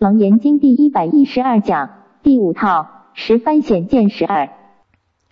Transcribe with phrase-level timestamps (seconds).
[0.00, 4.48] 楞严经第一百一十二讲第五套十番显见十二，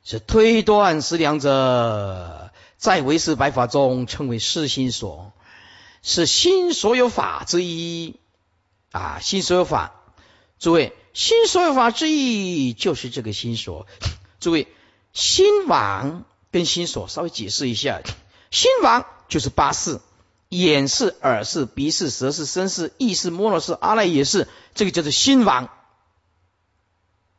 [0.04, 5.32] 是推断是两者，在唯识白法中称为是心所，
[6.02, 8.16] 是心所有法之一
[8.92, 9.94] 啊，心所有法。
[10.58, 13.86] 诸位，心所有法之一就是这个心所。
[14.38, 14.68] 诸位，
[15.14, 18.02] 心王跟心所稍微解释一下，
[18.50, 19.98] 心王就是八识。
[20.48, 25.68] 眼是、耳是、鼻是、舌是、身是、意是、摸了是、阿赖也是，这个叫做心王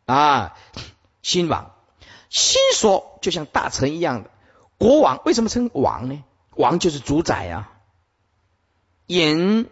[0.06, 0.56] 啊，
[1.24, 1.72] 心王，
[2.30, 4.30] 心所就像大臣一样的
[4.78, 6.24] 国王，为什么称王呢？
[6.52, 7.72] 王就是主宰啊。
[9.08, 9.66] 眼、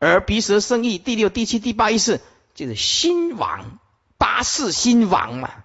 [0.00, 2.22] 耳、鼻、舌、身、意，第六、第七、第八意识，
[2.54, 3.78] 就是心王，
[4.16, 5.64] 八世心王嘛，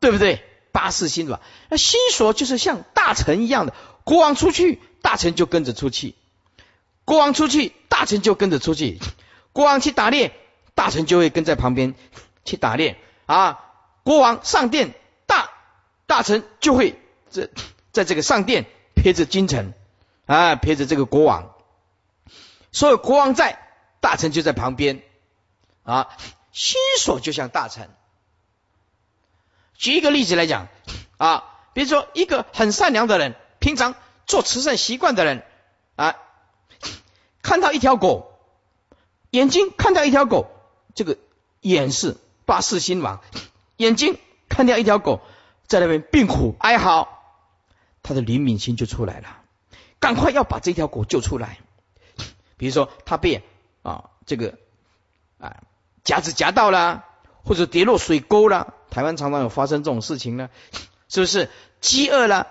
[0.00, 0.44] 对不对？
[0.72, 4.80] 八世心王，那心所就是像大臣一样的国王出去。
[5.02, 6.14] 大臣就跟着出去，
[7.04, 8.98] 国王出去，大臣就跟着出去。
[9.52, 10.32] 国王去打猎，
[10.74, 11.94] 大臣就会跟在旁边
[12.44, 13.58] 去打猎啊。
[14.04, 14.94] 国王上殿，
[15.26, 15.50] 大
[16.06, 17.50] 大臣就会在
[17.90, 18.64] 在这个上殿
[18.94, 19.74] 陪着君臣
[20.24, 21.52] 啊，陪着这个国王。
[22.70, 23.58] 所有国王在，
[24.00, 25.02] 大臣就在旁边
[25.82, 26.08] 啊。
[26.52, 27.90] 心所就像大臣。
[29.76, 30.68] 举一个例子来讲
[31.16, 33.94] 啊，比如说一个很善良的人，平常。
[34.26, 35.42] 做慈善习惯的人
[35.96, 36.16] 啊，
[37.42, 38.38] 看到一条狗，
[39.30, 40.46] 眼睛看到一条狗，
[40.94, 41.18] 这个
[41.60, 43.20] 眼是八世心王，
[43.76, 45.20] 眼睛看到一条狗
[45.66, 47.08] 在那边病苦哀嚎，
[48.02, 49.38] 他的怜悯心就出来了，
[50.00, 51.58] 赶快要把这条狗救出来。
[52.56, 53.42] 比如说他被
[53.82, 54.58] 啊这个
[55.38, 55.62] 啊
[56.04, 57.04] 夹子夹到了，
[57.44, 60.48] 或者跌落水沟了，台湾常常有发生这种事情呢，
[61.08, 62.46] 是不是饥饿了？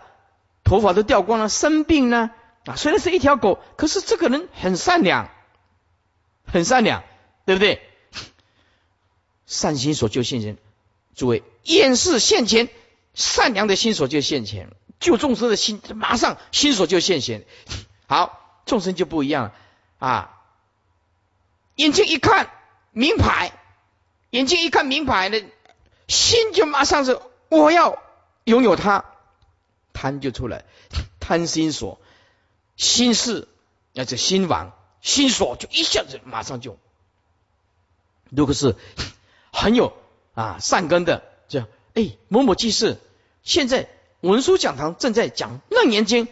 [0.71, 2.31] 头发都掉光了，生病呢
[2.63, 2.77] 啊！
[2.77, 5.29] 虽然是一条狗，可是这个人很善良，
[6.45, 7.03] 很善良，
[7.43, 7.81] 对不对？
[9.45, 10.55] 善心所救现前，
[11.13, 12.69] 诸位，厌世现前，
[13.13, 17.43] 善良的心所救现前，救众生的心马上心所救现前。
[18.07, 19.53] 好，众生就不一样了
[19.99, 20.39] 啊！
[21.75, 22.49] 眼睛一看
[22.91, 23.51] 名牌，
[24.29, 25.43] 眼睛一看名牌的
[26.07, 27.19] 心就马上是
[27.49, 28.01] 我要
[28.45, 29.03] 拥有它。
[29.93, 30.65] 贪就出来，
[31.19, 31.99] 贪心所，
[32.75, 33.47] 心事，
[33.93, 36.77] 那这心王，心所就一下子马上就，
[38.29, 38.75] 如果是
[39.51, 39.93] 很有
[40.33, 42.97] 啊善根的，就哎某某居士，
[43.43, 43.89] 现在
[44.21, 46.27] 文殊讲堂正在讲楞严经，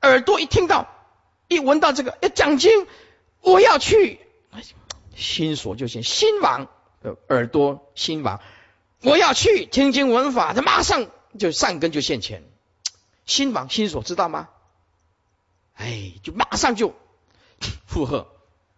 [0.00, 0.88] 耳朵一听到，
[1.48, 2.86] 一闻到这个要讲经，
[3.40, 4.20] 我要去，
[5.14, 6.68] 心所就现心王，
[7.28, 8.40] 耳朵心王，
[9.02, 12.42] 我要去听经闻法，他马上就善根就现前。
[13.26, 14.48] 心王心所知道吗？
[15.74, 16.94] 哎，就马上就
[17.86, 18.28] 附和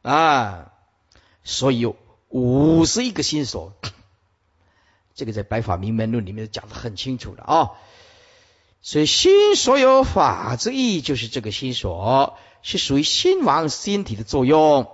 [0.03, 0.73] 啊！
[1.45, 1.97] 所以有
[2.29, 3.73] 五十一个心所，
[5.15, 7.71] 这个在《白法明门论》里面讲的很清楚了啊。
[8.81, 14.91] 所以心所有法之意，就是这个心所是属于心王心体的作用，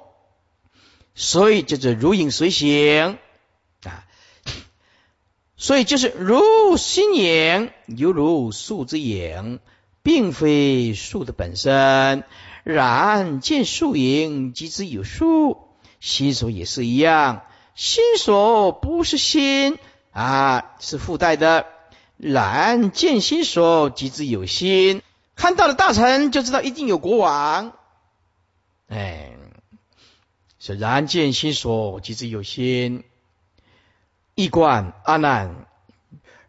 [1.14, 3.18] 所以叫做如影随形。
[5.56, 9.60] 所以就是如心影，犹如树之影，
[10.02, 12.24] 并非树的本身。
[12.64, 15.58] 然见树影，即知有树。
[16.00, 17.44] 心所也是一样，
[17.74, 19.78] 心所不是心
[20.12, 21.66] 啊，是附带的。
[22.16, 25.02] 然见心所，即知有心。
[25.34, 27.72] 看到了大臣，就知道一定有国王。
[28.88, 29.32] 哎，
[30.58, 33.04] 是然见心所，即知有心。
[34.36, 35.66] 一观阿难，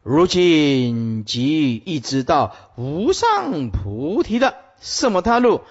[0.02, 5.62] 如今即一直到无上菩提的色摩他路，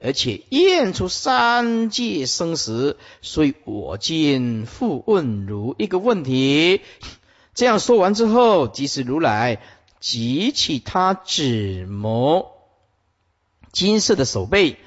[0.00, 6.80] 而且验出三界生死，所以我今复问如一个问题。
[7.52, 9.60] 这样说完之后，即使如来
[10.00, 12.50] 举起他指模
[13.72, 14.78] 金色的手背，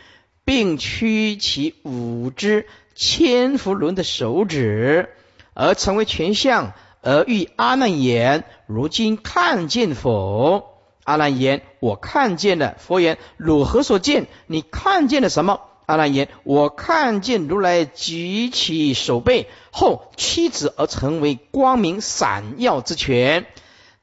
[0.46, 2.66] 并屈起五只
[2.96, 5.10] 千佛轮的手指。
[5.54, 10.68] 而成为全相，而欲阿难言：如今看见否？
[11.04, 12.76] 阿难言：我看见了。
[12.78, 14.28] 佛言：汝何所见？
[14.48, 15.62] 你看见了什么？
[15.88, 23.46] 阿难言：我看见如来举起手背后，屈指而成为光明闪耀之泉，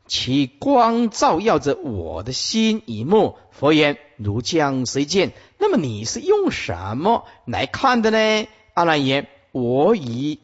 [0.07, 3.37] 其光照耀着我的心一目。
[3.53, 5.33] 佛言：如将谁见？
[5.57, 8.49] 那么你是用什么来看的呢？
[8.75, 10.41] 阿难言：我以。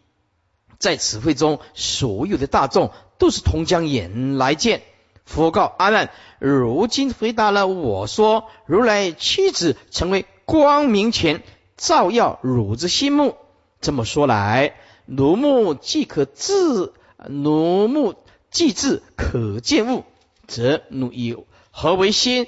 [0.79, 4.83] 在此会中，所有的大众都是同将眼来见。
[5.25, 11.43] 佛告阿难：如今回答了我说，如来妻子成为光明前，
[11.77, 13.37] 照耀汝之心目。
[13.81, 14.75] 这么说来，
[15.07, 16.93] 奴木既可自，
[17.29, 18.15] 奴木
[18.51, 20.05] 既自可见物，
[20.47, 21.37] 则奴以
[21.71, 22.47] 何为心？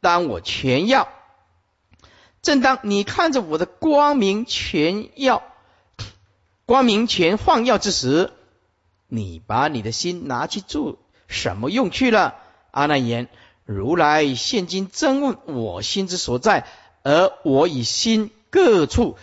[0.00, 1.08] 当我全要。
[2.40, 5.42] 正当你看着我的光明全耀，
[6.68, 8.30] 光明前晃耀之时，
[9.06, 12.34] 你把你的心拿去做什么用去了？
[12.72, 13.28] 阿难言：
[13.64, 16.66] 如来现今真问我心之所在，
[17.04, 19.16] 而我以心各处。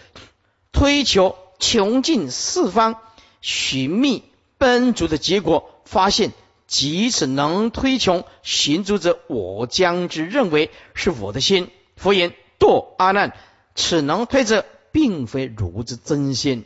[0.71, 2.95] 推求穷尽四方
[3.41, 4.23] 寻觅
[4.57, 6.31] 奔逐的结果，发现
[6.65, 11.69] 即使能推穷寻足者，我将之认为是我的心。
[11.95, 13.37] 佛言：堕阿难，
[13.75, 16.65] 此能推者，并非如之真心。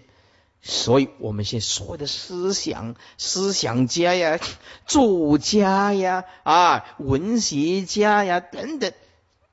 [0.61, 4.39] 所以，我们现在所有的思想、思想家呀、
[4.85, 8.91] 作家呀、啊文学家呀等等。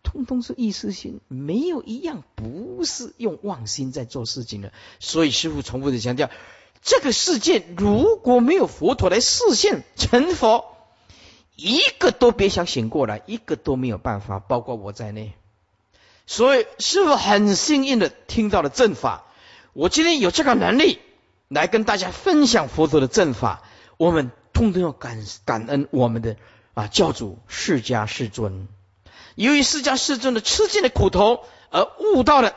[0.03, 4.73] 通通是意识心，没有一样不是用妄心在做事情的。
[5.01, 6.31] 所以师傅重复的强调，
[6.81, 10.65] 这个世界如果没有佛陀来示现成佛，
[11.57, 15.33] 一个都别想醒过来，一个都没有办法，包括我在内。
[16.27, 19.26] 所以师傅很幸运的听到了正法，
[19.77, 20.99] 我今天有这个能力
[21.49, 23.63] 来跟大家分享佛陀的正法，
[23.99, 26.37] 我们通通要感感恩我们的
[26.73, 28.69] 啊教主释迦世尊。
[29.35, 32.57] 由于释迦世尊的吃尽了苦头而悟到了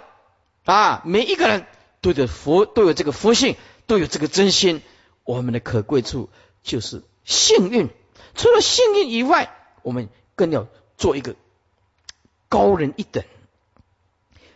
[0.64, 1.66] 啊，每一个人
[2.00, 4.82] 都有佛都有这个佛性，都有这个真心。
[5.26, 6.30] 我们的可贵处
[6.64, 7.90] 就是幸运。
[8.34, 10.68] 除了幸运以外，我们更要
[10.98, 11.36] 做一个
[12.48, 13.26] 高人一等。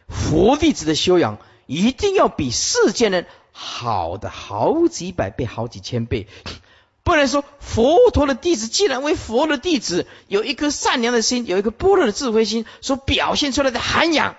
[0.08, 1.40] 佛弟子的修养
[1.74, 6.28] 一定要比世间人好的好几百倍、好几千倍。
[7.04, 14.38] 不能说佛陀的弟子既然为佛的弟子，有一颗善良的心，有一颗般若的智慧心，所表现出来的涵养，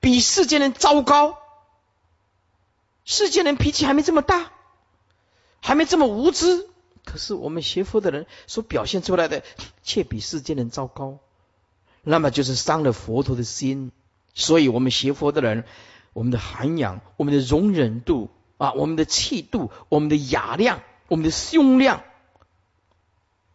[0.00, 1.38] 比世间人糟糕。
[3.04, 4.50] 世间人脾气还没这么大，
[5.60, 6.66] 还没这么无知，
[7.04, 9.44] 可是我们学佛的人所表现出来的，
[9.84, 11.18] 却比世间人糟糕。
[12.02, 13.92] 那么就是伤了佛陀的心。
[14.34, 15.64] 所以我们学佛的人，
[16.12, 20.80] 我们的涵养，我们的容忍度啊，我们的气度，我们的雅量。
[21.08, 22.04] 我们的胸量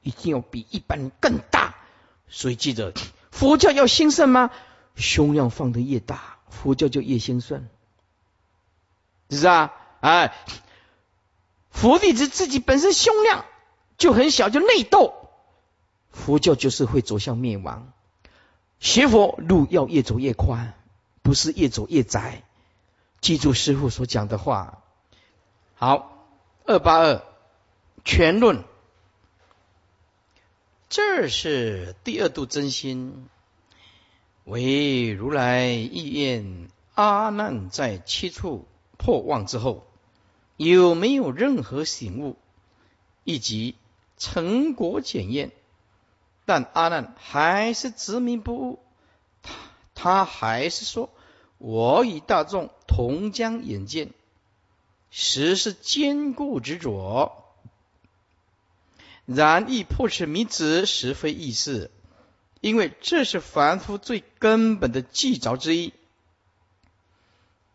[0.02, 1.76] 一定要比一般人更大，
[2.28, 2.92] 所以记着，
[3.32, 4.52] 佛教要兴盛吗？
[4.98, 7.70] 胸量放得越大，佛教就越兴盛，
[9.30, 9.72] 是不是啊？
[10.02, 10.34] 哎，
[11.72, 13.46] 佛弟子自己本身胸量
[13.98, 15.14] 就很小，就内斗，
[16.12, 17.94] 佛教就是会走向灭亡。
[18.82, 20.74] 学佛路要越走越宽，
[21.22, 22.44] 不是越走越窄。
[23.26, 24.84] 记住师傅所讲的话。
[25.74, 26.28] 好，
[26.68, 27.24] 二八二。
[28.04, 28.64] 全论，
[30.90, 33.28] 这是第二度真心，
[34.44, 36.70] 为如来意愿。
[36.94, 38.68] 阿难在七处
[39.00, 39.88] 破妄之后，
[40.56, 42.38] 有没有任何醒悟，
[43.24, 43.74] 以及
[44.18, 45.52] 成果检验？
[46.46, 48.80] 但阿难还是执迷不悟，
[49.42, 49.56] 他
[49.96, 51.10] 他还是说
[51.58, 54.12] ：“我与大众同将眼见，
[55.10, 57.44] 实是坚固执着。”
[59.26, 61.90] 然亦破斥迷子，实非易事。
[62.62, 65.94] 因为这是凡夫最根本的计着之一。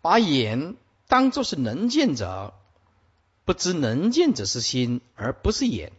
[0.00, 2.54] 把眼当作是能见者，
[3.44, 5.92] 不知能见者是心，而不是眼。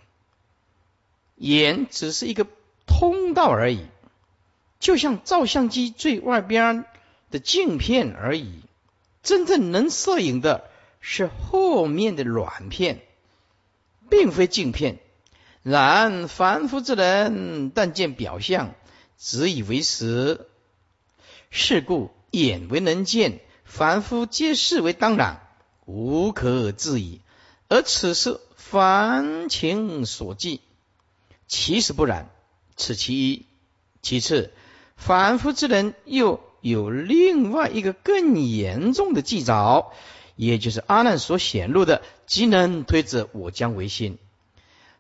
[1.36, 2.48] 眼只是一个
[2.86, 3.86] 通道而已，
[4.80, 6.86] 就像照相机最外边
[7.32, 8.62] 的镜片而已。
[9.24, 10.70] 真正能摄影的
[11.00, 13.02] 是后面的软片，
[14.10, 15.00] 并非镜片。
[15.64, 18.74] 然凡夫之人，但见表象，
[19.18, 20.46] 只以为实。
[21.50, 25.42] 是故眼为能见，凡夫皆视为当然，
[25.86, 27.22] 无可置疑。
[27.68, 30.62] 而此是凡情所寄，
[31.48, 32.30] 其实不然。
[32.76, 33.46] 此其一。
[34.02, 34.52] 其次，
[34.96, 39.92] 凡夫之人又有另外一个更严重的计着，
[40.36, 44.18] 也就是阿难所显露的，即能推者我将为心。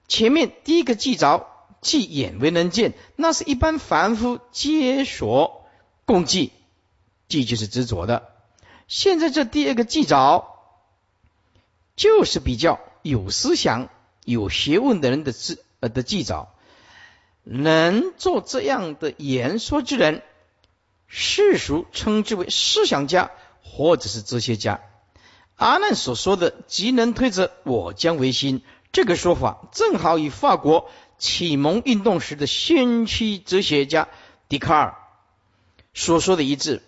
[0.07, 1.47] 前面第一个记着，
[1.79, 5.65] 即眼为能见，那是一般凡夫皆所
[6.05, 6.51] 共记，
[7.27, 8.29] 记就是执着的。
[8.87, 10.45] 现在这第二个记着，
[11.95, 13.87] 就是比较有思想、
[14.25, 16.49] 有学问的人的知呃的记着，
[17.43, 20.23] 能做这样的言说之人，
[21.13, 24.79] 世俗称之为思想家或者是哲学家。
[25.57, 28.63] 阿难所说的即能推着我将为心。
[28.93, 34.07] 这个说法正好与法国启蒙运动时的先驱哲学家
[34.47, 34.95] 笛卡尔
[35.93, 36.81] 所说的一致。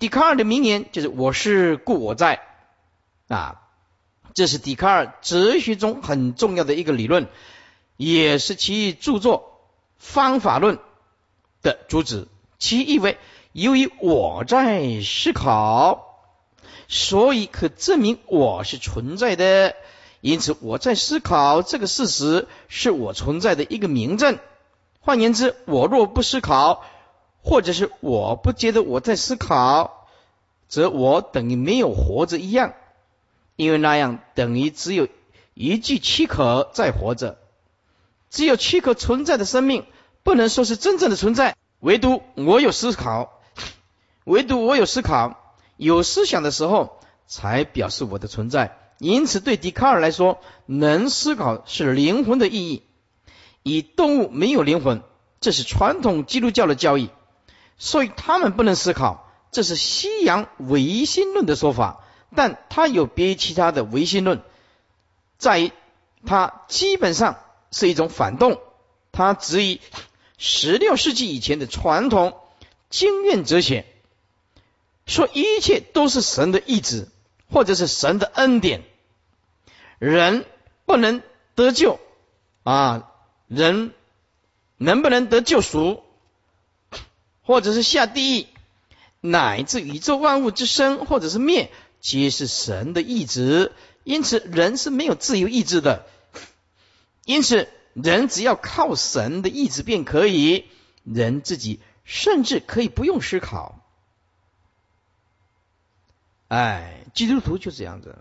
[0.00, 2.42] 笛卡尔的名言就是“我是故我在”，
[3.28, 3.62] 啊，
[4.34, 7.28] 这是笛卡尔哲学中很重要的一个理论，
[7.96, 9.60] 也是其著作
[10.04, 10.76] 《方法论》
[11.62, 12.26] 的主旨。
[12.58, 13.18] 其意为：
[13.58, 16.20] 由于我在思考，
[16.86, 19.74] 所以可证明我是存在的。
[20.20, 24.38] 因此，我在思考这个事实是我存在的一个明证。
[25.00, 26.84] 换言之，我若不思考，
[27.42, 30.06] 或者是我不觉得我在思考，
[30.68, 32.74] 则我等于没有活着一样，
[33.56, 35.08] 因为那样等于只有
[35.54, 37.38] 一具躯壳在活着。
[38.30, 39.84] 只有躯壳存在的生命，
[40.22, 41.56] 不能说是真正的存在。
[41.80, 43.37] 唯独我有思考，
[44.28, 48.76] 唯独我有思考，有思想的时候，才表示我的存在。
[48.98, 52.82] 因此，对笛卡尔来说，能思考是灵魂的意义。
[53.62, 55.02] 以动物没有灵魂，
[55.40, 57.08] 这是传统基督教的教义，
[57.78, 59.30] 所以他们不能思考。
[59.50, 62.04] 这是西洋唯心论的说法，
[62.36, 64.42] 但它有别于其他的唯心论，
[65.38, 65.72] 在于
[66.26, 67.38] 它基本上
[67.70, 68.60] 是一种反动。
[69.10, 69.80] 它质疑
[70.36, 72.36] 十六世纪以前的传统
[72.90, 73.86] 经验哲学，
[75.08, 77.08] 说一切都是神的意志。
[77.50, 78.82] 或者是神的恩典，
[79.98, 80.44] 人
[80.84, 81.22] 不能
[81.54, 81.98] 得救
[82.62, 83.10] 啊！
[83.46, 83.94] 人
[84.76, 86.02] 能不能得救赎，
[87.40, 88.46] 或者是下地狱，
[89.22, 91.70] 乃至宇宙万物之生或者是灭，
[92.02, 93.72] 皆是神的意志。
[94.04, 96.04] 因此，人是没有自由意志的。
[97.24, 100.66] 因此，人只要靠神的意志便可以。
[101.02, 103.87] 人自己甚至可以不用思考。
[106.48, 108.16] 哎，基督徒就这样子，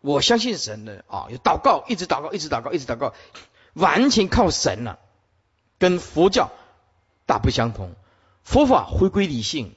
[0.00, 3.14] 我相信神的啊，有祷告，一直祷告，一直祷告，一直祷告，
[3.74, 4.98] 完全靠神了，
[5.78, 6.50] 跟佛教
[7.26, 7.94] 大不相同。
[8.42, 9.76] 佛法回归理性，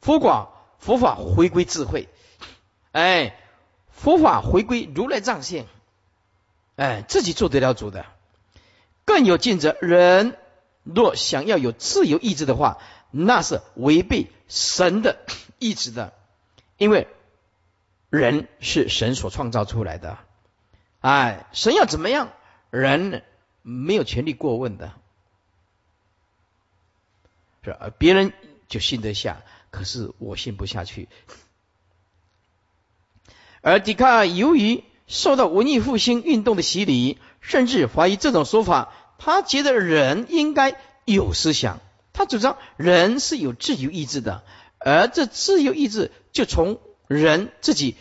[0.00, 2.08] 佛法佛法回归智慧，
[2.92, 3.38] 哎，
[3.90, 5.66] 佛法回归如来藏性，
[6.76, 8.06] 哎，自己做得了主的，
[9.04, 9.76] 更有尽责。
[9.82, 10.38] 人
[10.82, 12.78] 若想要有自由意志的话，
[13.10, 15.18] 那是违背神的
[15.58, 16.14] 意志的，
[16.78, 17.06] 因为。
[18.10, 20.18] 人是神所创造出来的，
[21.00, 22.32] 哎，神要怎么样，
[22.70, 23.22] 人
[23.60, 24.94] 没有权利过问的，
[27.62, 27.90] 是吧？
[27.98, 28.32] 别人
[28.66, 31.10] 就信得下，可是我信不下去。
[33.60, 41.80] 而笛卡尔由于受到文艺复兴运动的洗礼，甚至怀疑这种说法，他觉得人应该有思想，
[42.14, 44.44] 他主张人是有自由意志的，
[44.78, 46.80] 而这自由意志就从。
[47.08, 47.96] 人自己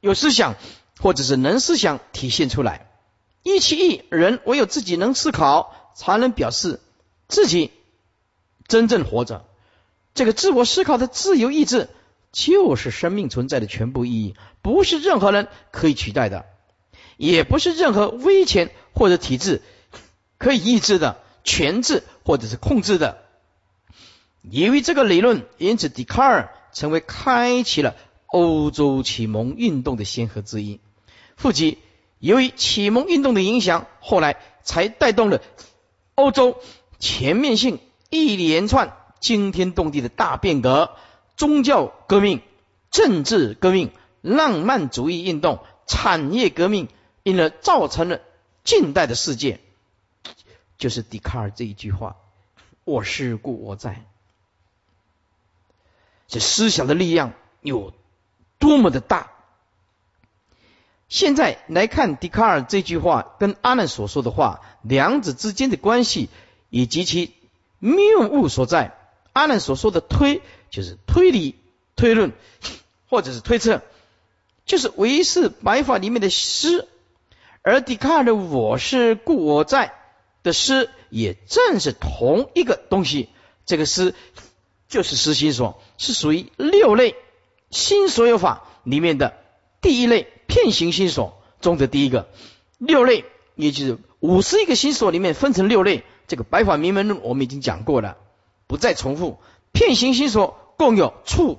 [0.00, 0.56] 有思想，
[0.98, 2.90] 或者是能思想体现出来。
[3.42, 6.80] 一其一，人唯有自己能思考，才能表示
[7.28, 7.70] 自己
[8.66, 9.44] 真正活着。
[10.14, 11.88] 这个自我思考的自由意志，
[12.32, 16.46] 就是生命存在的全部意义，不是任何人可以取代的，
[17.16, 19.62] 也不是任何威权或者体制
[20.38, 23.22] 可以抑制的、权制或者是控制的。
[24.42, 27.96] 由于这个理论，因此笛卡尔成为开启了。
[28.32, 30.78] 欧洲启蒙运动的先河之一，
[31.36, 31.78] 附及
[32.20, 35.42] 由于启蒙运动的影响，后来才带动了
[36.14, 36.56] 欧洲
[37.00, 40.96] 全面性一连串惊天动地的大变革：
[41.36, 42.40] 宗教革命、
[42.92, 45.58] 政治革命、浪漫主义运动、
[45.88, 46.86] 产业革命，
[47.24, 48.20] 因而造成了
[48.62, 49.58] 近代的世界。
[50.78, 52.16] 就是笛卡尔这一句话
[52.84, 54.04] ：“我是故我在。”
[56.28, 57.32] 这思想的力量
[57.62, 57.92] 有。
[58.60, 59.32] 多么的大！
[61.08, 66.28] 现在来看笛卡尔这句话跟阿难所说的话，两者之间的关系
[66.68, 67.34] 以及其
[67.80, 68.96] 谬误所在。
[69.32, 70.40] 阿难所说的推
[70.70, 71.56] 就是推理、
[71.96, 72.32] 推论
[73.08, 73.82] 或者是推测，
[74.66, 76.86] 就是唯识白法里面的思；
[77.62, 79.94] 而笛卡尔的“我是故我在”
[80.44, 83.30] 的思，也正是同一个东西。
[83.66, 84.14] 这个思
[84.88, 87.16] 就是思心所，是属于六类。
[87.70, 89.34] 新所有法里面的
[89.80, 92.28] 第一类片形心所中的第一个
[92.78, 93.24] 六类，
[93.54, 96.04] 也就是五十一个心所里面分成六类。
[96.26, 98.16] 这个白法明门论我们已经讲过了，
[98.66, 99.38] 不再重复。
[99.72, 101.58] 片形心所共有处、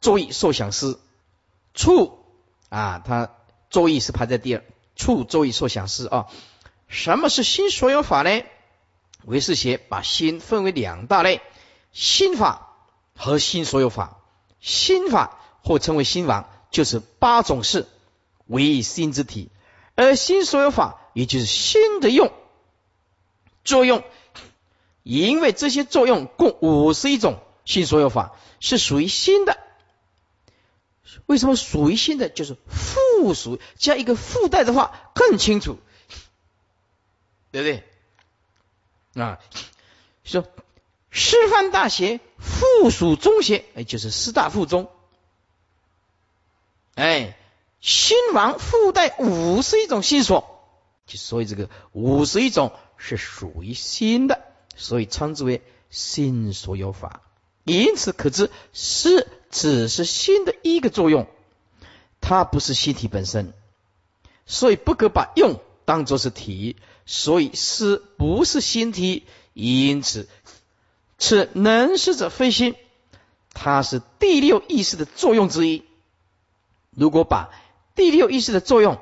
[0.00, 1.00] 作意、受想思。
[1.74, 2.18] 处
[2.68, 3.30] 啊，它
[3.70, 4.62] 作意是排在第二，
[4.94, 6.26] 处、作意、受想思啊。
[6.88, 8.42] 什么是新所有法呢？
[9.24, 11.40] 唯识学把心分为两大类：
[11.92, 12.76] 心法
[13.14, 14.18] 和新所有法。
[14.60, 15.40] 心法。
[15.66, 17.88] 或称为心王，就是八种事
[18.46, 19.50] 为心之体，
[19.96, 22.32] 而心所有法，也就是心的用
[23.64, 24.04] 作用，
[25.02, 29.58] 因为这些作用共五十一种心所有法是属于心的，
[31.26, 35.80] 为什么属于心的，就是附属加一个附带的话更清楚，
[37.50, 37.82] 对不
[39.14, 39.20] 对？
[39.20, 39.40] 啊，
[40.22, 40.46] 说
[41.10, 44.88] 师范大学附属中学，哎，就是师大附中。
[46.96, 47.36] 哎，
[47.80, 50.44] 心王附带五十一种心所，
[51.06, 54.40] 所以这个五十一种是属于心的，
[54.74, 57.20] 所以称之为心所有法。
[57.64, 61.26] 因此可知，思只是心的一个作用，
[62.20, 63.52] 它不是心体本身，
[64.46, 66.76] 所以不可把用当作是体。
[67.04, 70.28] 所以思不是心体，因此
[71.18, 72.74] 此能思者非心，
[73.52, 75.84] 它是第六意识的作用之一。
[76.96, 77.50] 如果把
[77.94, 78.98] 第六意识的作用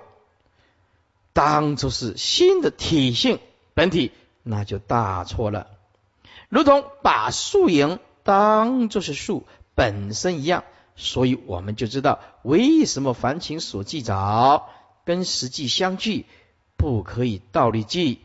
[1.32, 3.38] 当作是心的体性
[3.72, 5.68] 本体，那就大错了。
[6.50, 7.98] 如同把树影。
[8.26, 10.64] 当作是树本身一样，
[10.96, 14.62] 所以我们就知道为什么凡情所记着
[15.04, 16.24] 跟实际相距，
[16.78, 18.22] 不可以倒立记。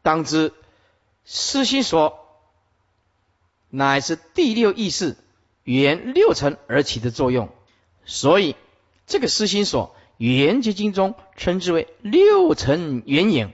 [0.00, 0.54] 当知
[1.26, 2.18] 私心所
[3.68, 5.18] 乃是第六意识
[5.64, 7.50] 缘六尘而起的作用，
[8.06, 8.56] 所以
[9.06, 13.52] 这个思心所缘觉经中称之为六层缘影。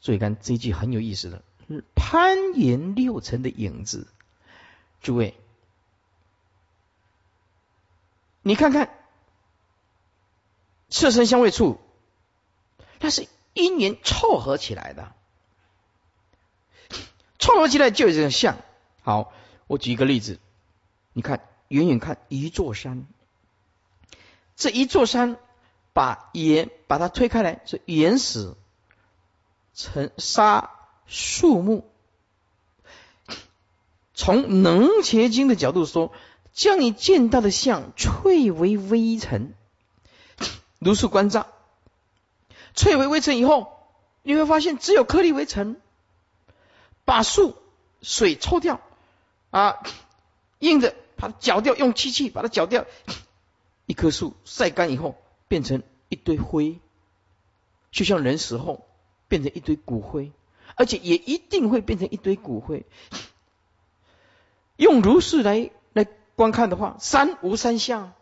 [0.00, 1.42] 注意看这一句很有意思的。
[1.70, 4.08] 是攀岩六层的影子，
[5.02, 5.34] 诸位，
[8.40, 8.88] 你看看
[10.88, 11.78] 色身相位处，
[13.00, 15.12] 它是因缘凑合起来的，
[17.38, 18.56] 凑合起来就有这个像。
[19.02, 19.30] 好，
[19.66, 20.38] 我举一个例子，
[21.12, 23.06] 你看，远远看一座山，
[24.56, 25.36] 这一座山
[25.92, 28.54] 把岩把它推开来，是岩石
[29.74, 30.70] 成沙。
[31.10, 31.90] 树木，
[34.12, 36.12] 从能结经的角度说，
[36.52, 39.54] 将你见到的像翠为微尘，
[40.78, 41.46] 如数观照，
[42.74, 43.72] 翠为微尘以后，
[44.22, 45.80] 你会发现只有颗粒为尘。
[47.06, 47.56] 把树
[48.02, 48.82] 水抽掉，
[49.50, 49.82] 啊，
[50.58, 52.86] 硬的把它搅掉，用机器把它搅掉，
[53.84, 55.16] 一棵树晒干以后
[55.48, 56.78] 变成一堆灰，
[57.90, 58.86] 就像人死后
[59.28, 60.32] 变成一堆骨灰。
[60.76, 62.86] 而且也一定会变成一堆骨灰。
[64.76, 68.12] 用如是来来观看的话，山无山相，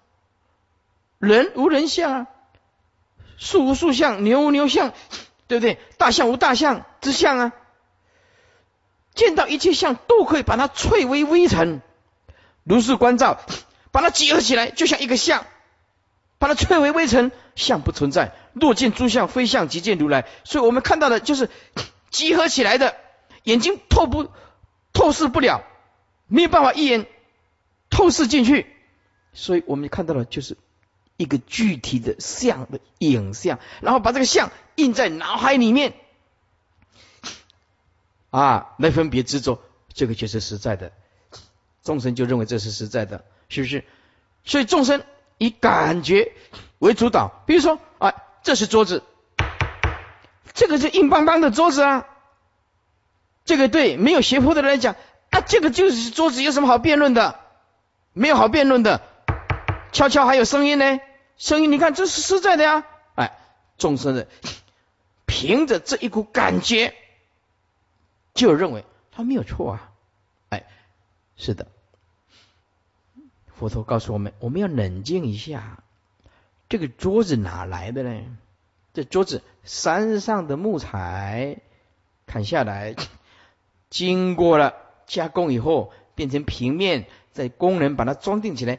[1.18, 2.26] 人无人相啊，
[3.36, 4.94] 树无树相，牛无牛相，
[5.48, 5.78] 对不对？
[5.98, 7.52] 大象无大象之相啊。
[9.14, 11.82] 见到一切相，都可以把它淬为微尘，
[12.66, 13.40] 如是观照，
[13.90, 15.46] 把它集合起来，就像一个相，
[16.38, 18.34] 把它摧为微尘，相不存在。
[18.52, 20.26] 若见诸相非相，即见如来。
[20.44, 21.48] 所以我们看到的就是。
[22.08, 22.96] 集合起来的
[23.42, 24.30] 眼睛透不
[24.94, 25.64] 透视不了，
[26.28, 27.04] 没有办法一眼
[27.90, 28.64] 透视进去，
[29.34, 30.56] 所以我们看到的就是
[31.18, 35.92] 一个具体的像的影像，然后把这个像印在脑海里面，
[38.30, 39.60] 啊，来分别执着，
[39.92, 40.92] 这个就是实在的，
[41.86, 43.84] 众生就认为这是实在的，是不是？
[44.44, 45.04] 所以众生
[45.38, 46.32] 以感觉
[46.80, 49.04] 为主导，比如说啊，这是桌子。
[50.52, 52.08] 这个是硬邦邦的桌子啊，
[53.44, 54.96] 这个对没有斜坡的人来讲
[55.30, 57.38] 啊，这个就是桌子，有什么好辩论的？
[58.12, 59.00] 没有好辩论的。
[59.92, 60.98] 悄悄还有声音呢，
[61.36, 62.84] 声音你看这是实在的呀。
[63.14, 63.38] 哎，
[63.78, 64.26] 众生的
[65.24, 66.94] 凭着这一股感觉，
[68.34, 69.92] 就认为他没有错啊。
[70.48, 70.64] 哎，
[71.36, 71.68] 是的，
[73.58, 75.82] 佛陀告诉我们，我们要冷静一下，
[76.68, 78.36] 这个桌子哪来的呢？
[78.92, 81.58] 这桌子山上的木材
[82.26, 82.94] 砍下来，
[83.88, 84.74] 经过了
[85.06, 88.78] 加工以后变成平面，再工人把它装订起来，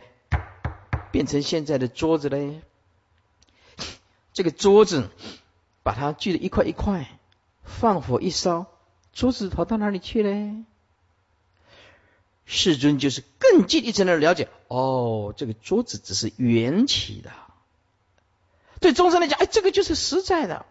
[1.11, 2.61] 变成现在的桌子嘞。
[4.33, 5.09] 这个桌子
[5.81, 7.07] 把它锯了一块一块，
[7.63, 8.67] 放火一烧，
[9.11, 10.63] 桌子跑到哪里去嘞？
[12.45, 17.31] 世尊就是更进一层的了解，哦，这个桌子只是缘起的。
[18.79, 20.65] 对众生来讲，哎，这个就是实在的。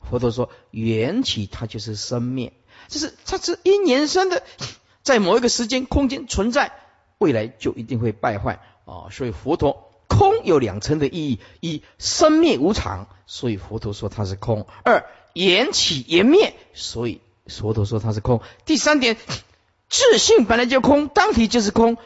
[0.00, 2.52] 佛陀说，缘起它就是生灭，
[2.88, 4.42] 就是它是因缘生的，
[5.02, 6.72] 在某一个时间空间存在，
[7.18, 9.06] 未来就一定会败坏啊。
[9.12, 18.40] 所以佛陀空有两层的意义：一生灭无常，所以佛陀说它是空；二缘起缘灭，所以佛陀说它是空。
[18.64, 19.16] 第三点，
[19.88, 21.96] 自信本来就空，当体就是空。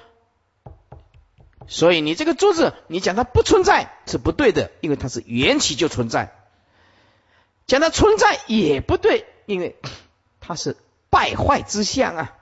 [1.68, 6.28] 所以你这个桌子，你讲它不存在是不对的，因为它是缘起就存在；
[7.66, 9.76] 讲它存在也不对，因为
[10.40, 10.76] 它是
[11.10, 12.32] 败坏之相啊。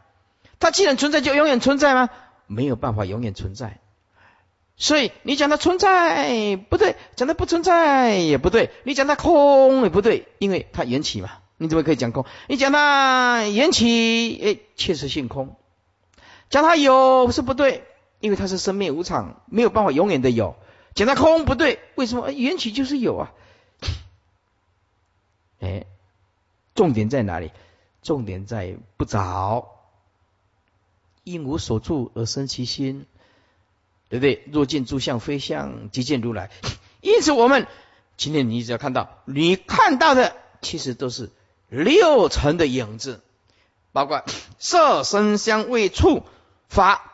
[0.59, 2.11] 它既然存在，就永远存在吗？
[2.47, 3.81] 没有办法永远存在。
[4.77, 11.31] 所以你讲它存在不对，讲它不存在也不对，你讲它空也不对，因为它缘起嘛。
[11.57, 12.27] 你怎么可以讲空？
[12.49, 15.55] 你讲它缘起，哎，确实性空；
[16.51, 17.85] 讲它有是不对，
[18.20, 20.57] 因为它是生灭无常，没有办法永远的有。
[20.94, 22.31] 讲它空不对，为什么？
[22.31, 23.33] 缘起就是有啊。
[25.61, 25.87] 哎，
[26.74, 27.53] 重点在哪里？
[28.03, 29.68] 重点在不着，
[31.24, 33.07] 因无所住而生其心。
[34.11, 34.44] 对不对？
[34.53, 36.50] 若见诸相非相，即见如来。
[37.00, 37.66] 因此，我们
[38.16, 41.33] 今天你只要看到，你看到的其实都是
[41.68, 43.22] 六尘的影子，
[43.92, 44.22] 包括
[44.59, 46.22] 色、声、香、味、触、
[46.68, 47.13] 法，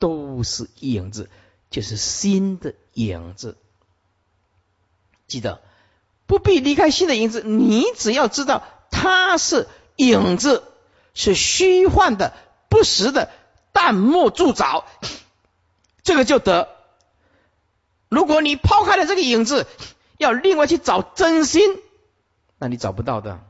[0.00, 1.30] 都是影子，
[1.70, 3.56] 就是心的影子。
[5.28, 5.62] 记得
[6.26, 10.64] 不必离开心的影子，你只要知道它是影子，
[11.14, 12.34] 是虚幻的、
[12.68, 13.30] 不实的，
[13.72, 14.84] 淡漠铸造。
[16.02, 16.68] 这个就得。
[18.08, 19.68] 如果你抛开了这个影子，
[20.18, 21.62] 要另外去找真心，
[22.58, 23.40] 那你找不到的。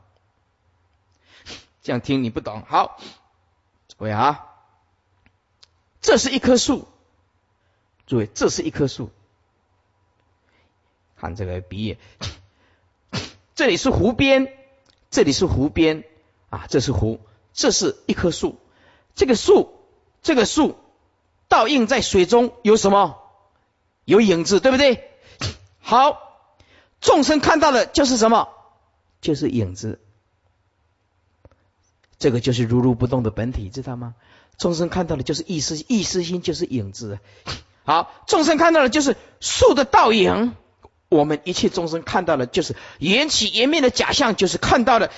[1.81, 2.63] 这样听你不懂。
[2.67, 2.99] 好，
[3.87, 4.50] 诸位啊，
[6.01, 6.87] 这是一棵树，
[8.07, 9.11] 诸位，这是一棵树。
[11.15, 11.97] 看这个比喻，
[13.53, 14.51] 这里是湖边，
[15.11, 16.03] 这里是湖边
[16.49, 17.19] 啊，这是湖，
[17.53, 18.57] 这是一棵树。
[19.13, 19.73] 这个树，
[20.21, 20.75] 这个树。
[21.47, 23.17] 倒映在水中有什么？
[24.05, 25.11] 有影子，对不对？
[25.81, 26.17] 好，
[27.01, 28.47] 众生看到的就是什么？
[29.19, 29.99] 就是影子。
[32.17, 34.15] 这个就是如如不动的本体，知道吗？
[34.61, 37.17] 众生看到的就是意识，意识心就是影子。
[37.83, 40.53] 好，众生看到的就是树的倒影。
[41.09, 45.09] 我们一切众生看到的就是缘起缘灭的假象，就是看到的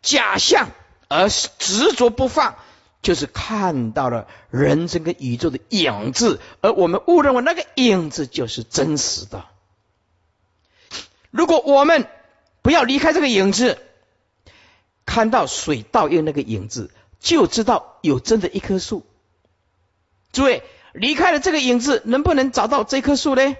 [0.00, 0.70] 假象
[1.08, 2.54] 而执着不放。
[3.02, 9.44] 就是看到了人生跟宇宙的影子，而我们误认为那个影子就是真实的。
[11.32, 12.06] 如果我们
[12.62, 13.76] 不要离开这个影子，
[15.04, 16.92] 看到水倒映那个影子，
[17.24, 19.04] 就知道有真的一棵树。
[20.30, 23.56] 诸位，离开了这个影子，能不能找到这棵树呢？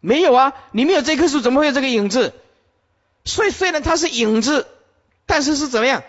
[0.00, 2.32] 没有啊，你没有这棵树，怎么会有这个影子？
[3.26, 4.66] 所以虽然它是影子，
[5.26, 6.02] 但是是怎么样？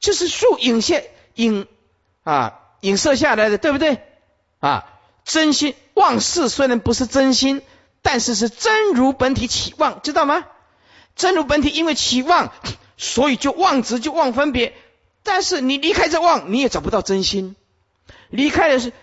[0.00, 1.66] 就是树影现影。
[2.24, 4.02] 啊，影射下来的，对不对？
[4.60, 4.84] 啊，
[5.24, 7.62] 真心妄事虽然不是真心，
[8.02, 10.44] 但是是真如本体起妄，知道吗？
[11.16, 12.52] 真如本体因为起妄，
[12.98, 14.74] 所以就妄执，就妄分别。
[15.28, 17.54] 但是你离开这妄，你也找不到真心。
[18.30, 18.94] 离开的是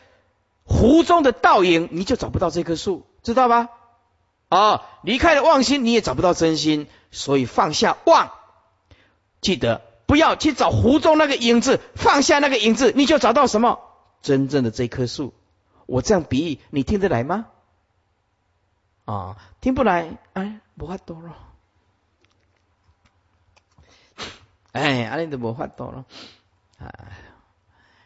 [0.64, 3.70] 湖中的倒影，你就找不到这棵树，知道吧？
[4.50, 6.88] 啊，离开了妄心，你也找不到真心。
[7.12, 8.32] 所以放下妄，
[9.40, 9.82] 记得。
[10.08, 13.80] 不要去找湖中那个影子，放下那个影子，你就找到什么
[14.22, 15.34] 真正的这棵树。
[15.88, 17.48] 我这样比喻，你听得来吗？
[19.06, 21.36] 啊，听不来，哎，无法多了。
[24.76, 26.04] 哎，阿你都无法多了。
[26.78, 26.92] 啊，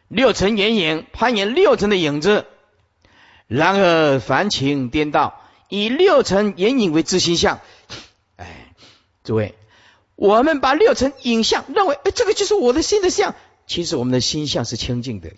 [0.06, 2.46] 六层眼影攀岩六层的影子，
[3.48, 7.58] 然而凡情颠倒，以六层眼影为自心相。
[8.36, 8.72] 哎，
[9.24, 9.56] 诸位。
[10.14, 13.34] 我们把六层影像认为，哎，这个就是我的心的相。
[13.66, 15.32] 其实我们的心相是清净的，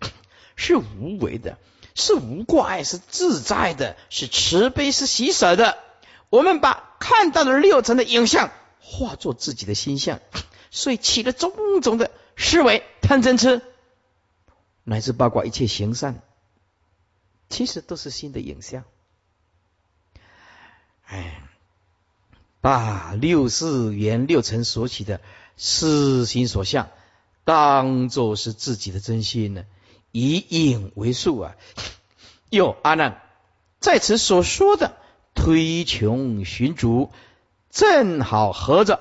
[0.54, 1.56] 是无为的，
[1.94, 5.78] 是无挂碍，是自在的，是慈悲，是喜舍的。
[6.28, 10.20] 我们把看到的六层的影像化作自己的心相，
[10.72, 13.62] 所以起了种种的思维、贪嗔痴，
[14.82, 16.20] 乃至包括一切行善，
[17.48, 18.82] 其实都是心的影像。
[21.04, 21.38] 哎。
[22.60, 25.20] 把六世缘六尘所起的
[25.56, 26.90] 私心所向，
[27.42, 29.64] 当作是自己的真心呢？
[30.12, 31.56] 以影为数啊！
[32.50, 33.20] 又阿难
[33.80, 34.94] 在此所说的
[35.34, 37.10] 推穷寻足，
[37.68, 39.00] 正好合着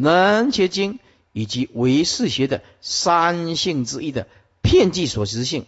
[0.00, 0.98] 能结经
[1.32, 4.26] 以及唯识学的三性之一的
[4.62, 5.66] 片剂所知性。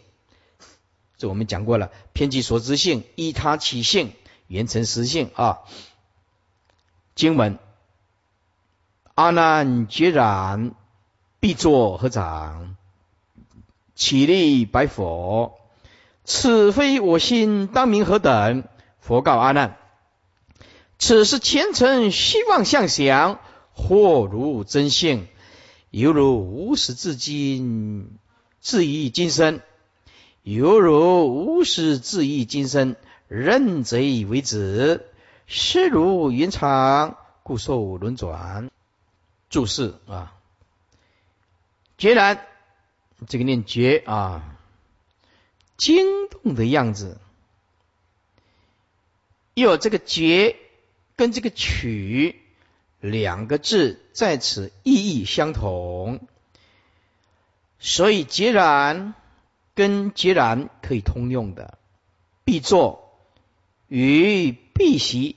[1.19, 4.13] 这我们讲过了，片剂所知性依他起性，
[4.49, 5.61] 缘成实性啊。
[7.15, 7.59] 经文：
[9.15, 10.75] 阿难决然
[11.39, 12.77] 必作合掌，
[13.95, 15.61] 起立白佛
[16.25, 18.65] ：“此非我心，当名何等？”
[18.99, 19.77] 佛告阿难
[20.99, 23.39] ：“此是前尘希望相想，
[23.75, 25.27] 或如真性，
[25.91, 28.19] 犹如无始至今，
[28.61, 29.61] 至于今生；
[30.43, 32.97] 犹如无始至于今生，
[33.29, 35.07] 认贼为子。”
[35.55, 38.71] 是如云长，故受轮转。
[39.51, 40.33] 注释啊，
[41.99, 42.47] 决然
[43.27, 44.57] 这个念觉啊，
[45.77, 47.21] 惊动的样子，
[49.53, 50.57] 又有这个觉
[51.17, 52.41] 跟这个取
[53.03, 56.27] 两个字在此意义相同，
[57.79, 59.13] 所以截然
[59.75, 61.77] 跟截然可以通用的，
[62.45, 63.19] 必作
[63.89, 65.37] 与必习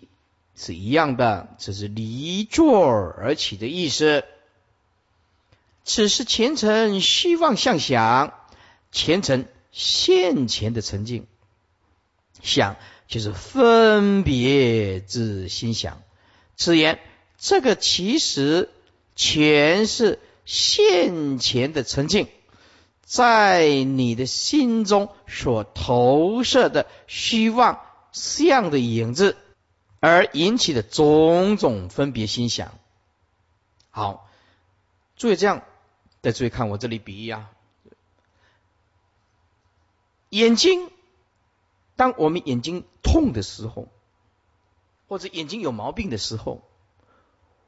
[0.56, 4.24] 是一样的，这是离座而起的意思。
[5.84, 8.34] 此是前尘虚妄相想，
[8.92, 11.28] 前尘现前的沉静
[12.42, 12.78] 想。
[13.08, 16.02] 就是分别之心想，
[16.58, 17.00] 此言
[17.48, 18.72] 这个其实
[19.16, 22.28] 全是现前的沉静，
[23.04, 29.38] 在你的心中所投射的虚妄相的影子，
[30.00, 32.80] 而引起的种种分别心想。
[33.92, 34.28] 好，
[35.16, 35.62] 注意这样，
[36.24, 37.52] 再注意看我这里比喻啊，
[40.30, 40.90] 眼睛。
[41.96, 43.88] 当我们眼睛痛的时候，
[45.08, 46.64] 或者眼睛有毛病的时候，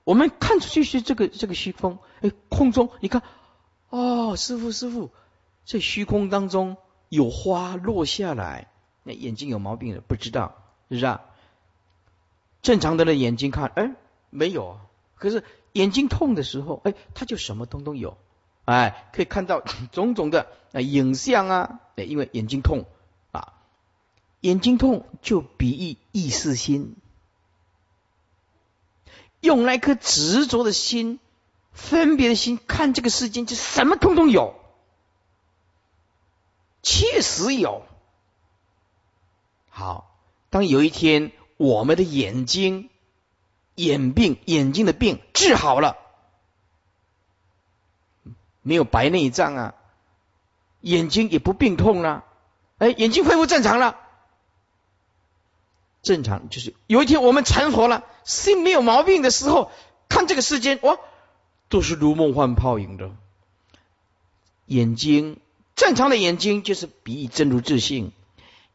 [0.08, 3.24] 我们看出去是这个这个虚空，哎，空中你看，
[3.90, 5.12] 哦，师傅师傅，
[5.66, 6.78] 在虚空当中
[7.10, 8.72] 有花落下来，
[9.04, 11.26] 那眼睛有毛病的不知道，是不是啊？
[12.62, 13.96] 正常的人眼睛看，哎，
[14.30, 14.80] 没有，
[15.16, 15.44] 可是
[15.74, 18.18] 眼睛痛的时候，哎，他就什么通通有，
[18.64, 19.60] 哎，可以看到
[19.92, 22.86] 种种的啊影像啊，哎，因为眼睛痛
[23.34, 23.56] 啊。
[24.40, 26.96] 眼睛痛就比喻意识心，
[29.40, 31.20] 用那颗执着的心、
[31.72, 34.56] 分别的心看这个世间，就什么通通有，
[36.82, 37.86] 确实有。
[39.70, 40.18] 好，
[40.50, 42.90] 当有一天我们的眼睛
[43.76, 45.98] 眼病、眼睛的病治好了，
[48.64, 49.76] 没有白内障啊，
[50.82, 52.24] 眼睛也不病痛了，
[52.80, 53.98] 哎，眼睛恢复正常了。
[56.02, 59.72] 正常就是有一天我们成佛了，心没有毛病的时候，
[60.10, 61.00] 看这个世间哇，
[61.70, 63.10] 都是如梦幻泡影的。
[64.66, 65.40] 眼睛
[65.76, 68.12] 正常的眼睛就是比喻真如自信，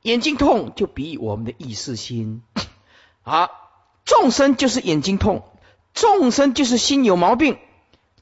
[0.01, 2.43] 眼睛痛就比喻我们的意识心。
[3.23, 3.51] 啊，
[4.05, 5.45] 众生就是眼睛痛，
[5.95, 7.59] 众生就是心有毛病，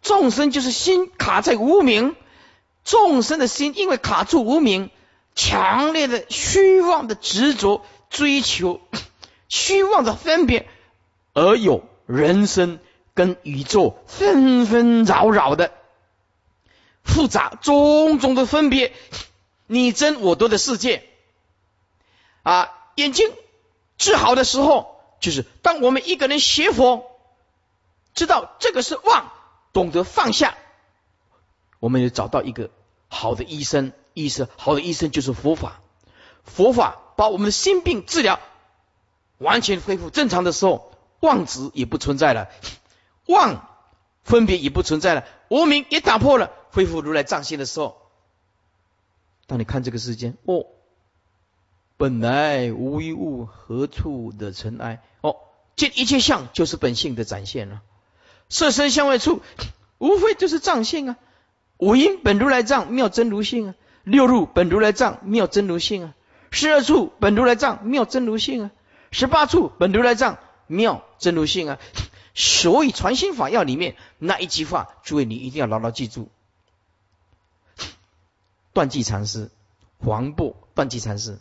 [0.02, 2.16] 众生就是心卡在无名，
[2.84, 4.90] 众生的心因为卡住无名，
[5.34, 7.82] 强烈的虚妄的执着。
[8.10, 8.80] 追求
[9.48, 10.68] 虚妄的分别，
[11.40, 12.80] 而有人生
[13.14, 15.72] 跟宇宙纷纷扰扰的
[17.02, 18.92] 复杂种种的分别，
[19.66, 21.08] 你争我夺的世界
[22.42, 22.70] 啊！
[22.96, 23.32] 眼睛
[23.96, 27.10] 治好的时候，就是当我们一个人学佛，
[28.12, 29.32] 知道这个是妄，
[29.72, 30.58] 懂得放下，
[31.78, 32.68] 我们就找到一个
[33.08, 33.92] 好的医生。
[34.12, 35.80] 医生，好的医生就是佛法，
[36.44, 36.98] 佛法。
[37.16, 38.40] 把我们的心病治疗
[39.38, 40.89] 完全恢复正常的时候，
[41.20, 42.48] 妄执也不存在了，
[43.26, 43.68] 妄
[44.24, 47.96] 分别也不存在了，无名也打破了，恢复如来藏心的时候，
[49.46, 50.66] 当你看这个世间，哦，
[51.96, 55.02] 本来无一物，何处的尘埃？
[55.20, 55.36] 哦，
[55.76, 57.82] 见一切相就是本性的展现了，
[58.48, 59.42] 色身相位处，
[59.98, 61.16] 无非就是藏性啊，
[61.76, 66.14] 五阴本如来藏，妙真如性啊，六入本如来藏，妙真如性啊。
[66.52, 68.70] 十二处本如来藏妙真如性啊，
[69.12, 71.78] 十八处本如来藏妙真如性啊。
[72.34, 76.28] 所以传心法要里面那一句话，诸位你一定要牢牢记住。
[78.72, 79.50] 断际禅师，
[79.98, 81.38] 黄布断际禅师，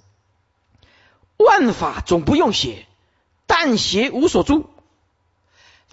[1.37, 2.87] 万法总不用写，
[3.45, 4.69] 但写无所住。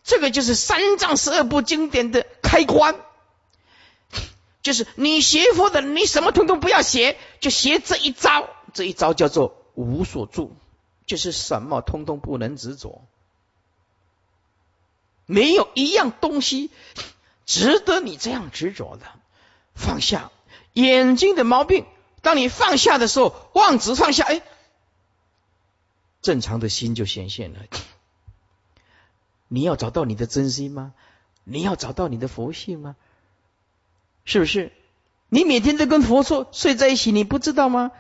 [0.03, 2.97] 这个就是三藏十二部经典的开关，
[4.63, 8.49] 就是你学佛的，你什么通通不要写，就学这一招。
[8.73, 10.57] 这一招叫做无所住，
[11.07, 13.03] 就是什么通通不能执着，
[15.27, 16.71] 没有一样东西
[17.45, 19.07] 值得你这样执着的。
[19.75, 20.31] 放下
[20.73, 21.85] 眼睛的毛病，
[22.23, 24.43] 当你放下的时候，妄执放下，哎，
[26.23, 27.61] 正常的心就显现了。
[29.49, 30.95] 你要找到你的真心吗？
[31.45, 32.97] 你要找到你的佛性吗？
[34.25, 34.73] 是不是？
[35.29, 37.93] 你每天都跟佛说睡在一起，你不知道吗？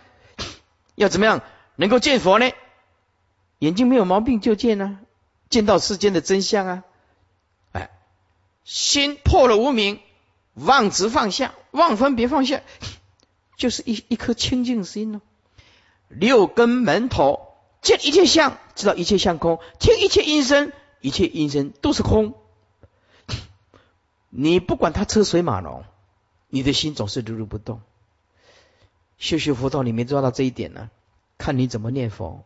[0.94, 1.42] 要怎么样
[1.76, 2.50] 能够见佛呢？
[3.58, 4.98] 眼睛没有毛病就见啊，
[5.50, 6.84] 见到世间的真相啊！
[8.66, 10.00] 心破了无明，
[10.55, 12.62] 妄执放下，妄分别放下，
[13.57, 15.20] 就是一一颗清净心哦。
[16.09, 22.35] 六根门头见一切相，知道一切相空；听一切音声，一切音声都是空。
[24.31, 25.85] 你不管他车水马龙，
[26.48, 27.81] 你的心总是如如不动。
[29.16, 30.90] 修修佛道，你没做到这一点呢？
[31.38, 32.44] 看你怎么念佛。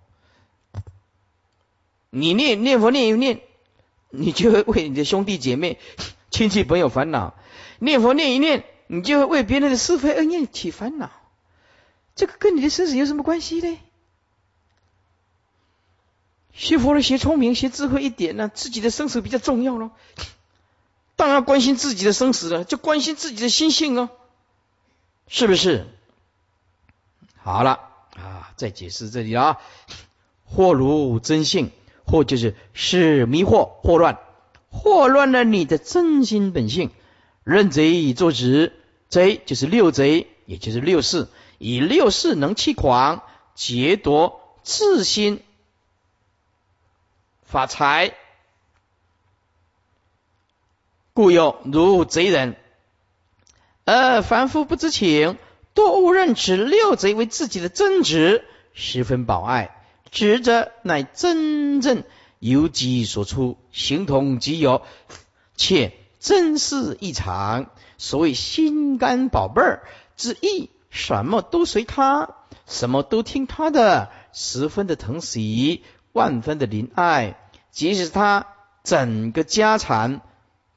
[2.10, 3.40] 你念念佛念一念，
[4.10, 5.78] 你就会为你的兄弟姐妹、
[6.30, 7.34] 亲戚朋友烦恼；
[7.78, 11.10] 念佛念一念，你就会为别人的是非恩怨起烦恼。
[12.14, 13.78] 这个跟你的生死有什么关系呢？
[16.52, 19.92] 学佛了，学聪明，学智慧一点呢，自己的生死比较重要咯。
[21.16, 24.10] 当然关心自己的生死了，就关心自己的心性哦，
[25.28, 25.86] 是不是？
[27.42, 27.80] 好了
[28.16, 29.58] 啊，再解释这里啊，
[30.50, 31.70] 惑如真性，
[32.10, 34.18] 或就是是迷惑、惑乱，
[34.72, 36.90] 惑乱了你的真心本性。
[37.44, 38.72] 认贼作执，
[39.08, 43.22] 贼就是六贼，也就是六事，以六事能气狂，
[43.54, 45.42] 劫夺自心。
[47.42, 48.14] 发财，
[51.14, 52.56] 故有如贼人，
[53.84, 55.38] 而凡夫不知情，
[55.74, 59.79] 多误认此六贼为自己的真执，十分保爱，
[60.10, 62.04] 执者乃真正
[62.38, 64.82] 由己所出，形同己有，
[65.56, 67.70] 且真是异常。
[67.98, 69.82] 所谓心肝宝贝儿
[70.16, 72.34] 之意，什么都随他，
[72.66, 75.82] 什么都听他的，十分的疼惜。
[76.12, 77.38] 万分的怜爱，
[77.70, 78.48] 即使他
[78.82, 80.22] 整个家产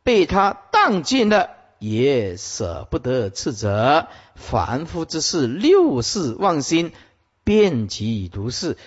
[0.04, 4.08] 被他当尽了，也舍不得斥责。
[4.36, 6.92] 凡夫之事，六世忘心，
[7.44, 8.78] 遍及如是。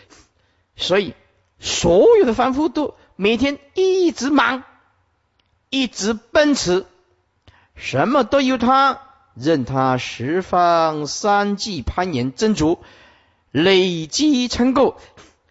[0.76, 1.14] 所以，
[1.58, 4.62] 所有的凡夫都每天一直忙，
[5.70, 6.84] 一直奔驰，
[7.74, 9.00] 什么都由他，
[9.34, 12.78] 任他十方三际攀岩增足，
[13.50, 14.94] 累积成垢，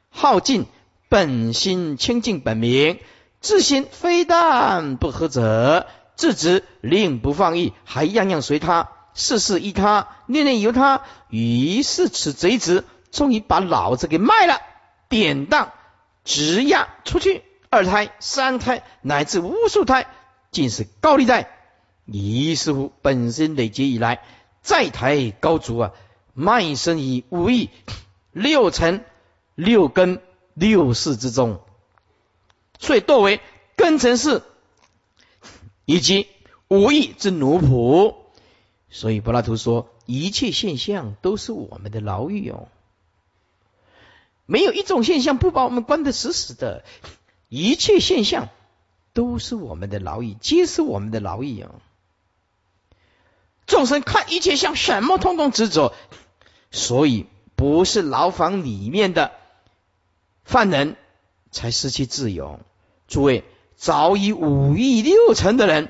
[0.10, 0.66] 耗尽。
[1.08, 3.00] 本心清净本明，
[3.40, 11.04] 自心非但不合者，自知令不放逸，还样样随他，事事依他，念念由他。
[11.30, 14.60] 于是此贼子终于把老子给卖了，
[15.10, 15.72] 典当
[16.24, 17.44] 直押出去。
[17.70, 20.08] 二胎、三胎乃至无数胎，
[20.52, 21.50] 尽是高利贷。
[22.06, 24.24] 于是乎本身累劫以来，
[24.62, 25.91] 债台高筑啊，
[26.34, 27.70] 卖身于五亿
[28.32, 29.04] 六尘
[29.56, 30.22] 六根。
[30.58, 31.60] 六世之中，
[32.80, 33.41] 所以多为
[33.76, 34.41] 根尘世
[35.84, 36.30] 以及
[36.70, 38.15] 无义之奴仆。
[38.89, 42.70] 所以柏拉图说，一切现象都是我们的牢狱哦，
[44.46, 46.84] 没有一种现象不把我们关得死死的。
[47.50, 48.50] 一切现象
[49.14, 51.72] 都是我们的牢狱，皆是我们的牢狱啊。
[53.66, 55.94] 众生看一切像，什么通通执着，
[56.72, 59.32] 所以不是牢房里面的。
[60.44, 60.96] 犯人
[61.50, 62.60] 才失去自由。
[63.08, 63.44] 诸位，
[63.76, 65.90] 早已五欲六尘的人，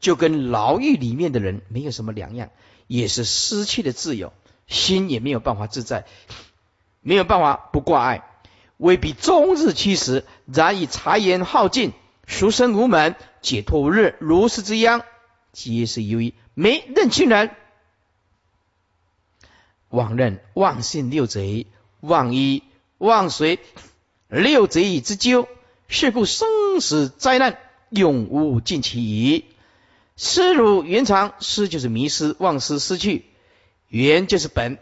[0.00, 2.48] 就跟牢狱里面的人没有什么两样，
[2.86, 4.32] 也是失去了自由，
[4.66, 6.06] 心也没有办法自在，
[7.04, 8.24] 没有办法不挂碍，
[8.76, 11.92] 未必终日驱使，然以财言耗尽，
[12.26, 15.04] 俗生无门，解脱无日，如是之殃，
[15.52, 17.50] 皆是由于没认清人，
[19.90, 21.68] 妄认妄信六贼，
[22.00, 22.64] 妄依。
[22.96, 23.58] 望随
[24.28, 25.48] 六贼之咎，
[25.88, 27.58] 是故生死灾难
[27.90, 29.44] 永无尽期矣。
[30.16, 33.24] 失如原常，失就是迷失、忘失、失去；
[33.88, 34.78] 原就是本，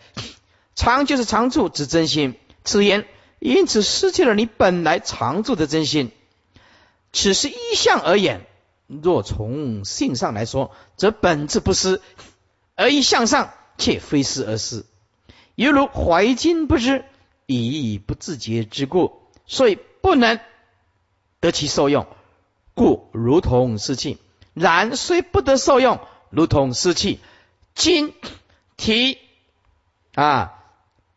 [0.74, 2.34] 常就是常住之真心。
[2.64, 3.06] 此言
[3.38, 6.10] 因此失去了你本来常住的真心。
[7.12, 8.46] 此是一相而言，
[8.86, 12.00] 若从性上来说，则本质不失；
[12.74, 14.84] 而一向上，却非失而失。
[15.54, 17.04] 犹如怀金不知。
[17.46, 20.40] 以不自觉之故，所以不能
[21.40, 22.06] 得其受用，
[22.72, 24.16] 故如同失气。
[24.54, 27.20] 然虽不得受用，如同失气。
[27.74, 28.14] 今
[28.78, 29.18] 提
[30.14, 30.61] 啊，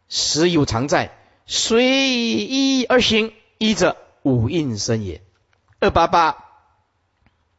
[0.07, 5.21] 实有常在，随一而行，一者五蕴生也。
[5.79, 6.45] 二八八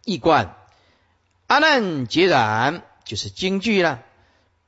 [0.04, 0.56] 一观，
[1.46, 4.02] 阿难截然，就是京剧了。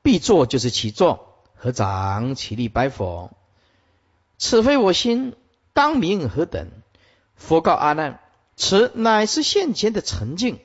[0.03, 3.33] 必作就是起坐，合掌起立拜佛。
[4.39, 5.35] 此非我心，
[5.73, 6.69] 当明何等？
[7.35, 8.21] 佛告阿难：
[8.57, 10.61] 此乃是现前的沉静，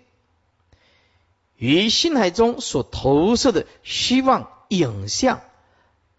[1.55, 5.41] 于心海中所投射的虚妄影像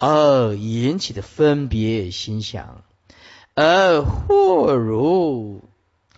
[0.06, 2.84] 而引起的分别心想，
[3.54, 5.66] 而祸如